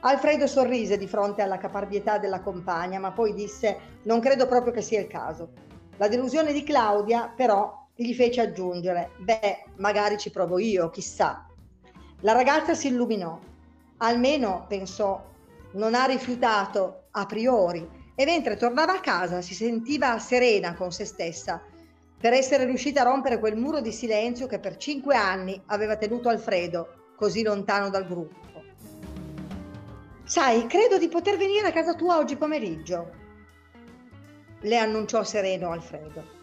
[0.00, 4.80] Alfredo sorrise di fronte alla caparbietà della compagna, ma poi disse non credo proprio che
[4.80, 5.50] sia il caso.
[5.98, 11.46] La delusione di Claudia, però, gli fece aggiungere, beh, magari ci provo io, chissà.
[12.20, 13.38] La ragazza si illuminò.
[13.98, 15.22] Almeno, pensò,
[15.72, 21.04] non ha rifiutato a priori e mentre tornava a casa si sentiva serena con se
[21.04, 21.62] stessa
[22.20, 26.28] per essere riuscita a rompere quel muro di silenzio che per cinque anni aveva tenuto
[26.28, 28.62] Alfredo così lontano dal gruppo.
[30.24, 33.10] Sai, credo di poter venire a casa tua oggi pomeriggio,
[34.60, 36.36] le annunciò sereno Alfredo.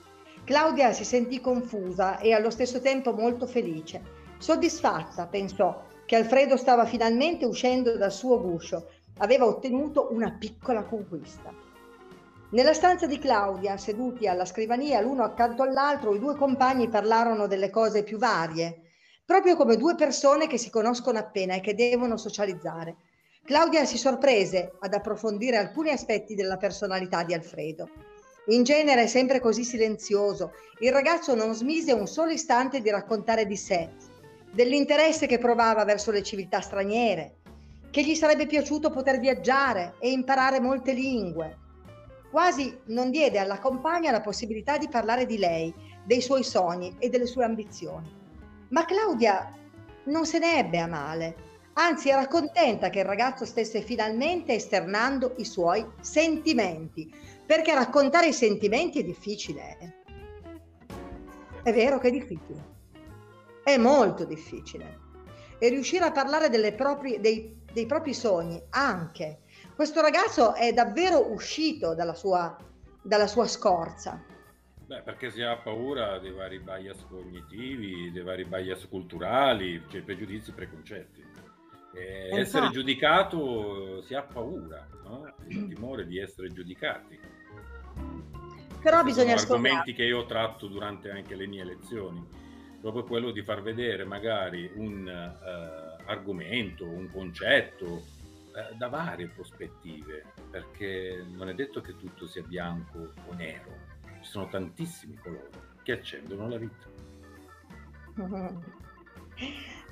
[0.45, 4.01] Claudia si sentì confusa e allo stesso tempo molto felice.
[4.37, 11.64] Soddisfatta, pensò, che Alfredo stava finalmente uscendo dal suo guscio, aveva ottenuto una piccola conquista.
[12.51, 17.71] Nella stanza di Claudia, seduti alla scrivania l'uno accanto all'altro, i due compagni parlarono delle
[17.71, 18.81] cose più varie,
[19.25, 22.97] proprio come due persone che si conoscono appena e che devono socializzare.
[23.43, 27.89] Claudia si sorprese ad approfondire alcuni aspetti della personalità di Alfredo.
[28.47, 33.57] In genere sempre così silenzioso, il ragazzo non smise un solo istante di raccontare di
[33.57, 33.89] sé,
[34.51, 37.37] dell'interesse che provava verso le civiltà straniere,
[37.89, 41.63] che gli sarebbe piaciuto poter viaggiare e imparare molte lingue,
[42.35, 45.73] Quasi non diede alla compagna la possibilità di parlare di lei,
[46.03, 48.13] dei suoi sogni e delle sue ambizioni.
[48.71, 49.57] Ma Claudia
[50.07, 51.35] non se ne ebbe a male,
[51.75, 57.09] anzi era contenta che il ragazzo stesse finalmente esternando i suoi sentimenti,
[57.45, 59.77] perché raccontare i sentimenti è difficile.
[59.79, 59.93] Eh.
[61.63, 62.65] È vero che è difficile,
[63.63, 64.99] è molto difficile.
[65.57, 69.39] E riuscire a parlare proprie, dei, dei propri sogni anche
[69.75, 72.55] questo ragazzo è davvero uscito dalla sua,
[73.01, 74.23] dalla sua scorza.
[74.85, 80.51] Beh, perché si ha paura dei vari bias cognitivi, dei vari bias culturali, cioè pregiudizi,
[80.51, 81.23] preconcetti.
[81.93, 85.33] Eh, essere giudicato si ha paura, no?
[85.47, 87.19] il timore di essere giudicati.
[88.81, 92.23] Però Questi bisogna sono argomenti che io tratto durante anche le mie lezioni,
[92.79, 98.03] proprio quello di far vedere magari un uh, argomento, un concetto,
[98.55, 103.71] eh, da varie prospettive, perché non è detto che tutto sia bianco o nero,
[104.21, 105.49] ci sono tantissimi colori
[105.83, 106.87] che accendono la vita.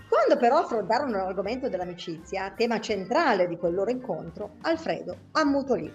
[0.07, 5.91] Quando però affrontarono l'argomento dell'amicizia, tema centrale di quel loro incontro, Alfredo ammutolì.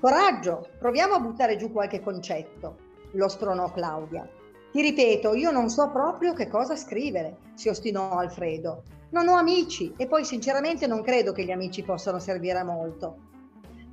[0.00, 2.76] Coraggio, proviamo a buttare giù qualche concetto,
[3.12, 4.28] lo spronò Claudia.
[4.72, 8.82] Ti ripeto, io non so proprio che cosa scrivere, si ostinò Alfredo.
[9.16, 13.16] Non ho amici e poi sinceramente non credo che gli amici possano servire a molto.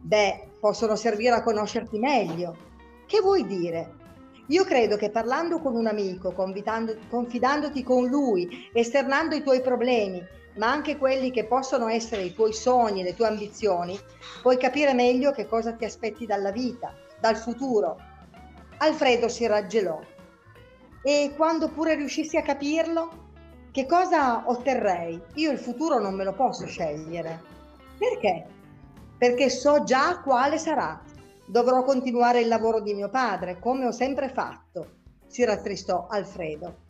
[0.02, 2.58] Beh, possono servire a conoscerti meglio.
[3.08, 3.94] Che vuoi dire?
[4.48, 10.22] Io credo che parlando con un amico, confidandoti con lui, esternando i tuoi problemi,
[10.58, 13.98] ma anche quelli che possono essere i tuoi sogni, le tue ambizioni,
[14.42, 17.96] puoi capire meglio che cosa ti aspetti dalla vita, dal futuro.
[18.80, 20.02] Alfredo si raggelò.
[21.02, 23.23] E quando pure riuscissi a capirlo,
[23.74, 25.20] che cosa otterrei?
[25.34, 27.42] Io il futuro non me lo posso scegliere.
[27.98, 28.46] Perché?
[29.18, 31.02] Perché so già quale sarà.
[31.44, 36.82] Dovrò continuare il lavoro di mio padre, come ho sempre fatto, si rattristò Alfredo.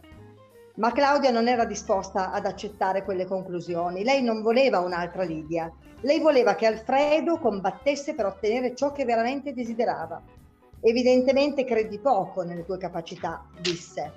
[0.75, 4.03] Ma Claudia non era disposta ad accettare quelle conclusioni.
[4.03, 5.71] Lei non voleva un'altra Lidia.
[6.01, 10.21] Lei voleva che Alfredo combattesse per ottenere ciò che veramente desiderava.
[10.81, 14.11] Evidentemente credi poco nelle tue capacità, disse.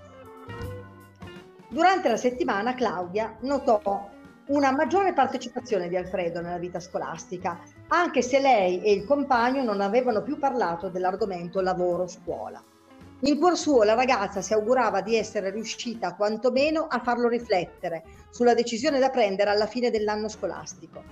[1.77, 4.09] Durante la settimana Claudia notò
[4.47, 9.83] una maggiore partecipazione di Alfredo nella vita scolastica, anche se lei e il compagno non
[9.83, 12.65] avevano più parlato dell'argomento lavoro-scuola.
[13.21, 18.55] In cuor suo la ragazza si augurava di essere riuscita quantomeno a farlo riflettere sulla
[18.55, 21.03] decisione da prendere alla fine dell'anno scolastico.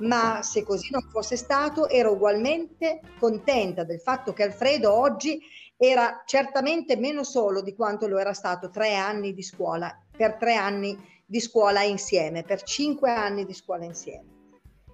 [0.00, 5.40] Ma se così non fosse stato, era ugualmente contenta del fatto che Alfredo oggi
[5.78, 10.54] era certamente meno solo di quanto lo era stato tre anni di scuola, per tre
[10.54, 10.94] anni
[11.24, 14.26] di scuola insieme, per cinque anni di scuola insieme.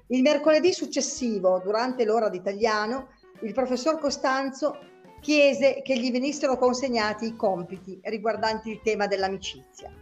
[0.06, 3.08] Il mercoledì successivo, durante l'ora di italiano,
[3.40, 4.78] il professor Costanzo
[5.20, 9.92] chiese che gli venissero consegnati i compiti riguardanti il tema dell'amicizia.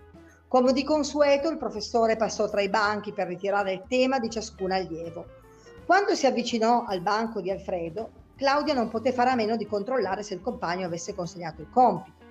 [0.47, 4.73] Come di consueto, il professore passò tra i banchi per ritirare il tema di ciascun
[4.73, 5.25] allievo.
[5.87, 10.23] Quando si avvicinò al banco di Alfredo, Claudia non poté fare a meno di controllare
[10.23, 12.24] se il compagno avesse consegnato il compito.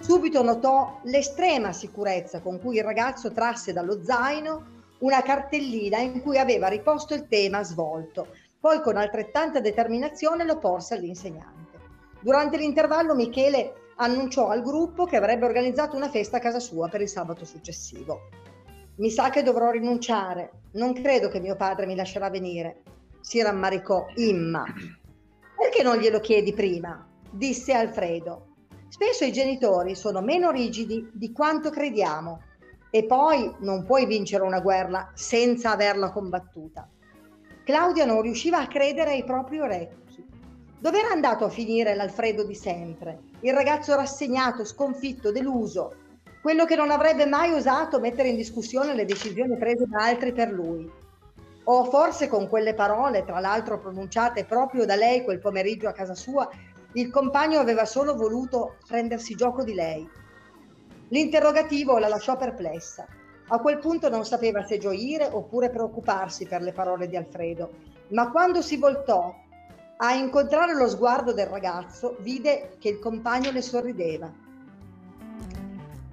[0.00, 6.38] Subito notò l'estrema sicurezza con cui il ragazzo trasse dallo zaino una cartellina in cui
[6.38, 8.28] aveva riposto il tema svolto,
[8.60, 11.78] poi con altrettanta determinazione lo porse all'insegnante.
[12.20, 17.00] Durante l'intervallo Michele annunciò al gruppo che avrebbe organizzato una festa a casa sua per
[17.00, 18.28] il sabato successivo.
[18.96, 22.82] Mi sa che dovrò rinunciare, non credo che mio padre mi lascerà venire,
[23.20, 24.64] si rammaricò Imma.
[25.56, 27.08] Perché non glielo chiedi prima?
[27.30, 28.51] disse Alfredo.
[28.92, 32.42] Spesso i genitori sono meno rigidi di quanto crediamo
[32.90, 36.86] e poi non puoi vincere una guerra senza averla combattuta.
[37.64, 40.22] Claudia non riusciva a credere ai propri orecchi.
[40.78, 43.20] Dove era andato a finire l'Alfredo di sempre?
[43.40, 45.94] Il ragazzo rassegnato, sconfitto, deluso,
[46.42, 50.52] quello che non avrebbe mai osato mettere in discussione le decisioni prese da altri per
[50.52, 50.86] lui.
[51.64, 56.14] O forse con quelle parole, tra l'altro pronunciate proprio da lei quel pomeriggio a casa
[56.14, 56.46] sua,
[56.94, 60.08] il compagno aveva solo voluto prendersi gioco di lei.
[61.08, 63.06] L'interrogativo la lasciò perplessa.
[63.48, 67.70] A quel punto non sapeva se gioire oppure preoccuparsi per le parole di Alfredo,
[68.08, 69.34] ma quando si voltò
[69.96, 74.32] a incontrare lo sguardo del ragazzo, vide che il compagno le sorrideva.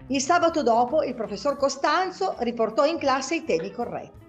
[0.08, 4.29] Il sabato dopo il professor Costanzo riportò in classe i temi corretti.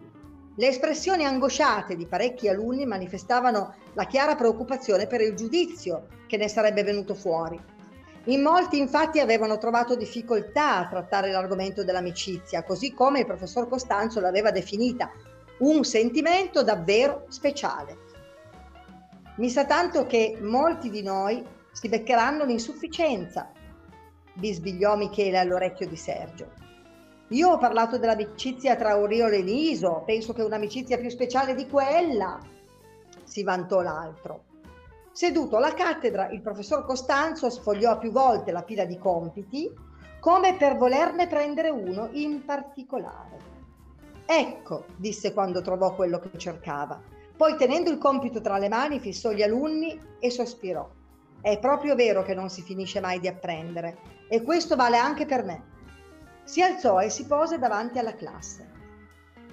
[0.56, 6.48] Le espressioni angosciate di parecchi alunni manifestavano la chiara preoccupazione per il giudizio che ne
[6.48, 7.58] sarebbe venuto fuori.
[8.24, 14.20] In molti infatti avevano trovato difficoltà a trattare l'argomento dell'amicizia, così come il professor Costanzo
[14.20, 15.10] l'aveva definita,
[15.60, 18.08] un sentimento davvero speciale.
[19.36, 21.42] Mi sa tanto che molti di noi
[21.72, 23.50] si beccheranno l'insufficienza,
[24.34, 26.69] bisbigliò Michele all'orecchio di Sergio.
[27.32, 32.40] Io ho parlato dell'amicizia tra Oriolo e Niso, penso che un'amicizia più speciale di quella,
[33.22, 34.46] si vantò l'altro.
[35.12, 39.70] Seduto alla cattedra, il professor Costanzo sfogliò più volte la pila di compiti,
[40.18, 43.38] come per volerne prendere uno in particolare.
[44.26, 47.00] Ecco, disse quando trovò quello che cercava.
[47.36, 50.88] Poi, tenendo il compito tra le mani, fissò gli alunni e sospirò.
[51.40, 55.44] È proprio vero che non si finisce mai di apprendere, e questo vale anche per
[55.44, 55.78] me.
[56.44, 58.68] Si alzò e si pose davanti alla classe.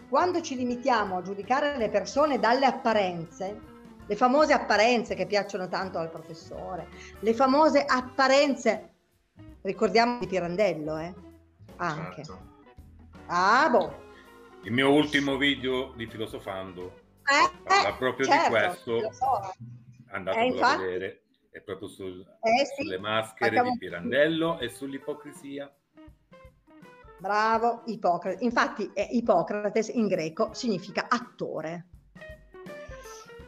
[0.10, 3.60] Quando ci limitiamo a giudicare le persone dalle apparenze,
[4.06, 6.88] le famose apparenze che piacciono tanto al professore,
[7.20, 8.94] le famose apparenze,
[9.62, 11.14] ricordiamo di Pirandello, eh?
[11.76, 12.24] Anche.
[12.24, 12.56] Certo.
[13.28, 14.06] Ah, boh.
[14.64, 19.12] Il mio ultimo video di Filosofando eh, parla proprio certo, di questo.
[19.12, 19.54] So.
[20.12, 21.22] Andatelo eh, a vedere.
[21.50, 22.84] È proprio sul, eh, sì.
[22.84, 23.72] sulle maschere Facciamo...
[23.72, 25.74] di Pirandello e sull'ipocrisia
[27.20, 28.43] Bravo, Ippocrate.
[28.43, 31.88] Infatti eh, Ippocrates in greco significa attore.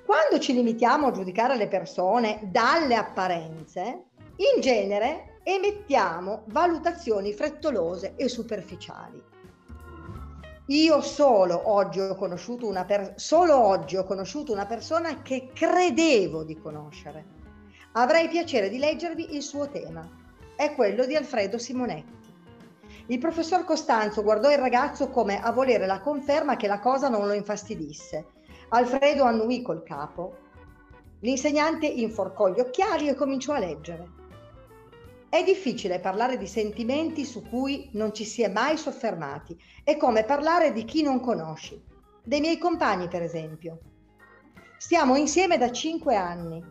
[0.06, 4.06] Quando ci limitiamo a giudicare le persone dalle apparenze,
[4.38, 9.24] in genere emettiamo valutazioni frettolose e superficiali.
[10.68, 16.44] Io solo oggi ho conosciuto una, per- solo oggi ho conosciuto una persona che credevo
[16.44, 17.38] di conoscere.
[17.94, 20.08] Avrei piacere di leggervi il suo tema.
[20.56, 22.19] È quello di Alfredo Simonetti.
[23.10, 27.26] Il professor Costanzo guardò il ragazzo come a volere la conferma che la cosa non
[27.26, 28.28] lo infastidisse.
[28.70, 30.38] Alfredo annuì col capo.
[31.22, 34.08] L'insegnante inforcò gli occhiali e cominciò a leggere.
[35.28, 39.60] È difficile parlare di sentimenti su cui non ci si è mai soffermati.
[39.84, 41.84] È come parlare di chi non conosci.
[42.22, 43.80] Dei miei compagni, per esempio.
[44.78, 46.64] Stiamo insieme da cinque anni.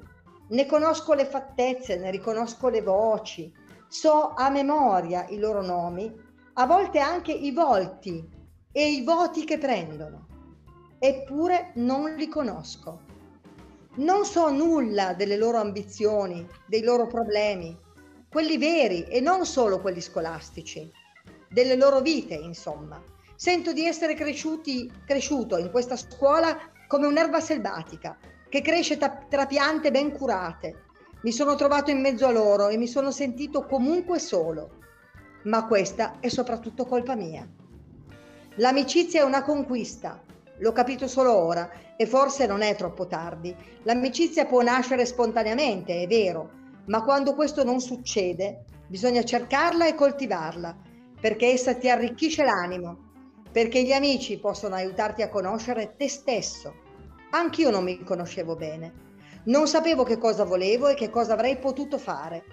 [0.50, 3.52] Ne conosco le fattezze, ne riconosco le voci,
[3.88, 6.26] so a memoria i loro nomi
[6.60, 8.28] a volte anche i volti
[8.72, 10.26] e i voti che prendono,
[10.98, 13.02] eppure non li conosco.
[13.98, 17.78] Non so nulla delle loro ambizioni, dei loro problemi,
[18.28, 20.90] quelli veri e non solo quelli scolastici,
[21.48, 23.00] delle loro vite, insomma.
[23.36, 29.92] Sento di essere cresciuti, cresciuto in questa scuola come un'erba selvatica che cresce tra piante
[29.92, 30.86] ben curate.
[31.22, 34.86] Mi sono trovato in mezzo a loro e mi sono sentito comunque solo
[35.42, 37.48] ma questa è soprattutto colpa mia.
[38.56, 40.20] L'amicizia è una conquista,
[40.58, 43.54] l'ho capito solo ora e forse non è troppo tardi.
[43.82, 46.50] L'amicizia può nascere spontaneamente, è vero,
[46.86, 50.76] ma quando questo non succede bisogna cercarla e coltivarla,
[51.20, 53.06] perché essa ti arricchisce l'animo,
[53.52, 56.74] perché gli amici possono aiutarti a conoscere te stesso.
[57.30, 59.06] Anch'io non mi conoscevo bene.
[59.44, 62.44] Non sapevo che cosa volevo e che cosa avrei potuto fare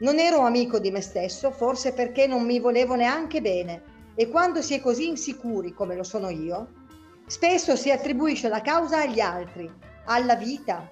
[0.00, 4.62] non ero amico di me stesso, forse perché non mi volevo neanche bene e quando
[4.62, 6.68] si è così insicuri come lo sono io,
[7.26, 9.70] spesso si attribuisce la causa agli altri,
[10.06, 10.88] alla vita,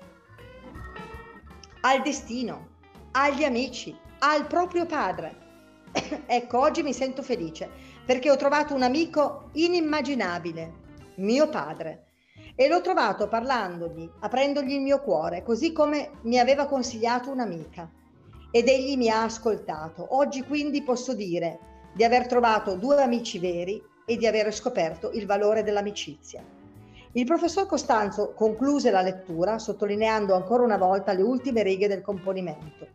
[1.81, 2.69] al destino,
[3.13, 5.45] agli amici, al proprio padre.
[6.27, 7.69] ecco, oggi mi sento felice
[8.05, 10.73] perché ho trovato un amico inimmaginabile,
[11.17, 12.03] mio padre.
[12.55, 17.91] E l'ho trovato parlandogli, aprendogli il mio cuore, così come mi aveva consigliato un'amica
[18.57, 20.17] ed egli mi ha ascoltato.
[20.17, 21.59] Oggi quindi posso dire
[21.93, 26.43] di aver trovato due amici veri e di aver scoperto il valore dell'amicizia.
[27.13, 32.87] Il professor Costanzo concluse la lettura sottolineando ancora una volta le ultime righe del componimento.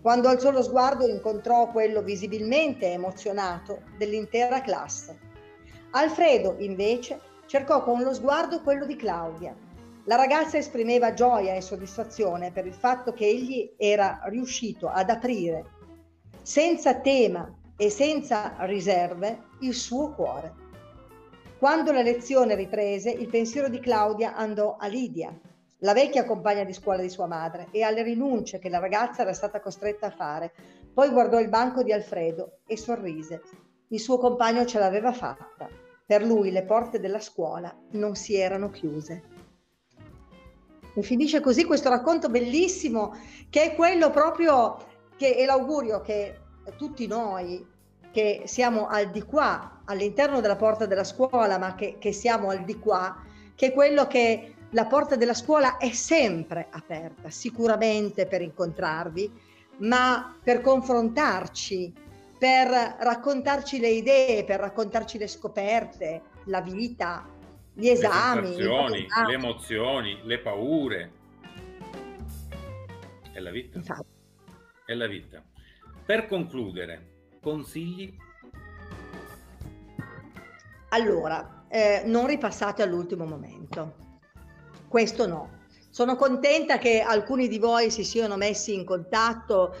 [0.00, 5.18] Quando alzò lo sguardo incontrò quello visibilmente emozionato dell'intera classe.
[5.90, 9.54] Alfredo, invece, cercò con lo sguardo quello di Claudia,
[10.04, 15.64] la ragazza esprimeva gioia e soddisfazione per il fatto che egli era riuscito ad aprire,
[16.42, 20.60] senza tema e senza riserve, il suo cuore.
[21.58, 25.32] Quando la lezione riprese, il pensiero di Claudia andò a Lidia,
[25.78, 29.32] la vecchia compagna di scuola di sua madre, e alle rinunce che la ragazza era
[29.32, 30.52] stata costretta a fare.
[30.92, 33.42] Poi guardò il banco di Alfredo e sorrise.
[33.88, 35.68] Il suo compagno ce l'aveva fatta.
[36.04, 39.22] Per lui le porte della scuola non si erano chiuse.
[40.94, 43.16] E finisce così questo racconto bellissimo
[43.48, 44.76] che è quello proprio
[45.16, 46.38] che è l'augurio che
[46.76, 47.66] tutti noi
[48.12, 52.62] che siamo al di qua, all'interno della porta della scuola, ma che, che siamo al
[52.64, 53.16] di qua,
[53.54, 59.30] che è quello che la porta della scuola è sempre aperta, sicuramente per incontrarvi,
[59.78, 61.92] ma per confrontarci,
[62.38, 62.68] per
[62.98, 67.26] raccontarci le idee, per raccontarci le scoperte, la vita,
[67.74, 71.12] gli esami, le, le emozioni, le paure.
[73.32, 73.78] È la vita.
[73.78, 74.06] Infatti.
[74.84, 75.42] È la vita.
[76.04, 78.14] Per concludere, consigli?
[80.90, 83.94] Allora, eh, non ripassate all'ultimo momento.
[84.88, 85.60] Questo no.
[85.88, 89.74] Sono contenta che alcuni di voi si siano messi in contatto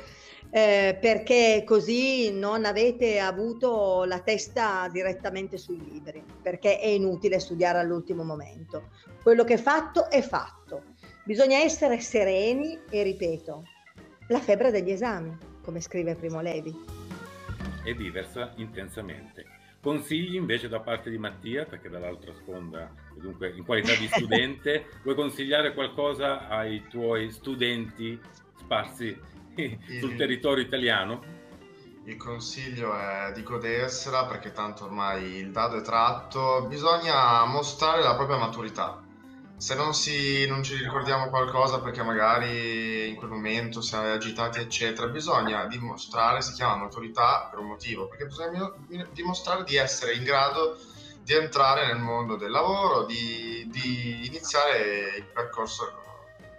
[0.54, 7.78] eh, perché così non avete avuto la testa direttamente sui libri, perché è inutile studiare
[7.78, 8.90] all'ultimo momento.
[9.22, 10.82] Quello che è fatto è fatto.
[11.24, 13.64] Bisogna essere sereni e ripeto,
[14.28, 16.78] la febbre degli esami, come scrive Primo Levi.
[17.84, 19.46] E viversa intensamente.
[19.80, 25.14] Consigli invece da parte di Mattia, perché dall'altra sponda, dunque in qualità di studente, vuoi
[25.14, 28.20] consigliare qualcosa ai tuoi studenti
[28.58, 29.30] sparsi
[29.98, 31.40] sul territorio italiano?
[32.04, 38.16] Il consiglio è di godersela perché tanto ormai il dado è tratto, bisogna mostrare la
[38.16, 39.00] propria maturità.
[39.56, 45.06] Se non, si, non ci ricordiamo qualcosa perché magari in quel momento siamo agitati eccetera,
[45.06, 48.68] bisogna dimostrare, si chiama maturità per un motivo, perché bisogna
[49.12, 50.76] dimostrare di essere in grado
[51.22, 55.92] di entrare nel mondo del lavoro, di, di iniziare il percorso,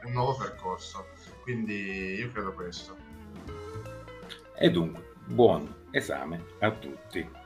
[0.05, 1.07] un nuovo percorso.
[1.43, 2.95] Quindi io credo questo.
[4.55, 7.41] E dunque, buon esame a tutti.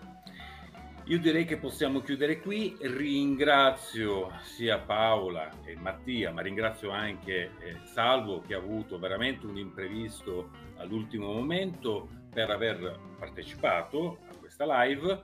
[1.05, 2.77] Io direi che possiamo chiudere qui.
[2.79, 9.57] Ringrazio sia Paola e Mattia, ma ringrazio anche eh, Salvo che ha avuto veramente un
[9.57, 15.23] imprevisto all'ultimo momento per aver partecipato a questa live.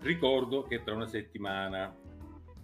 [0.00, 1.96] Ricordo che tra una settimana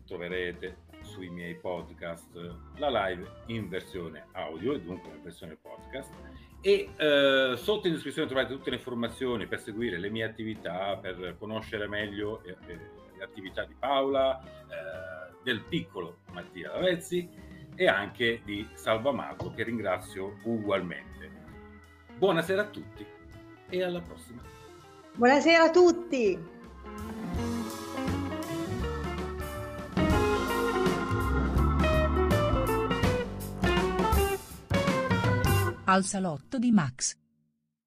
[0.04, 0.84] troverete
[1.16, 2.28] sui miei podcast
[2.76, 6.12] la live in versione audio e dunque in versione podcast
[6.60, 11.36] e eh, sotto in descrizione trovate tutte le informazioni per seguire le mie attività, per
[11.38, 12.78] conoscere meglio eh, eh,
[13.16, 17.26] le attività di Paola, eh, del piccolo Mattia Lavezzi
[17.74, 21.30] e anche di Salvamago che ringrazio ugualmente.
[22.18, 23.06] Buonasera a tutti
[23.70, 24.42] e alla prossima.
[25.14, 27.55] Buonasera a tutti.
[35.88, 37.25] Al salotto di Max.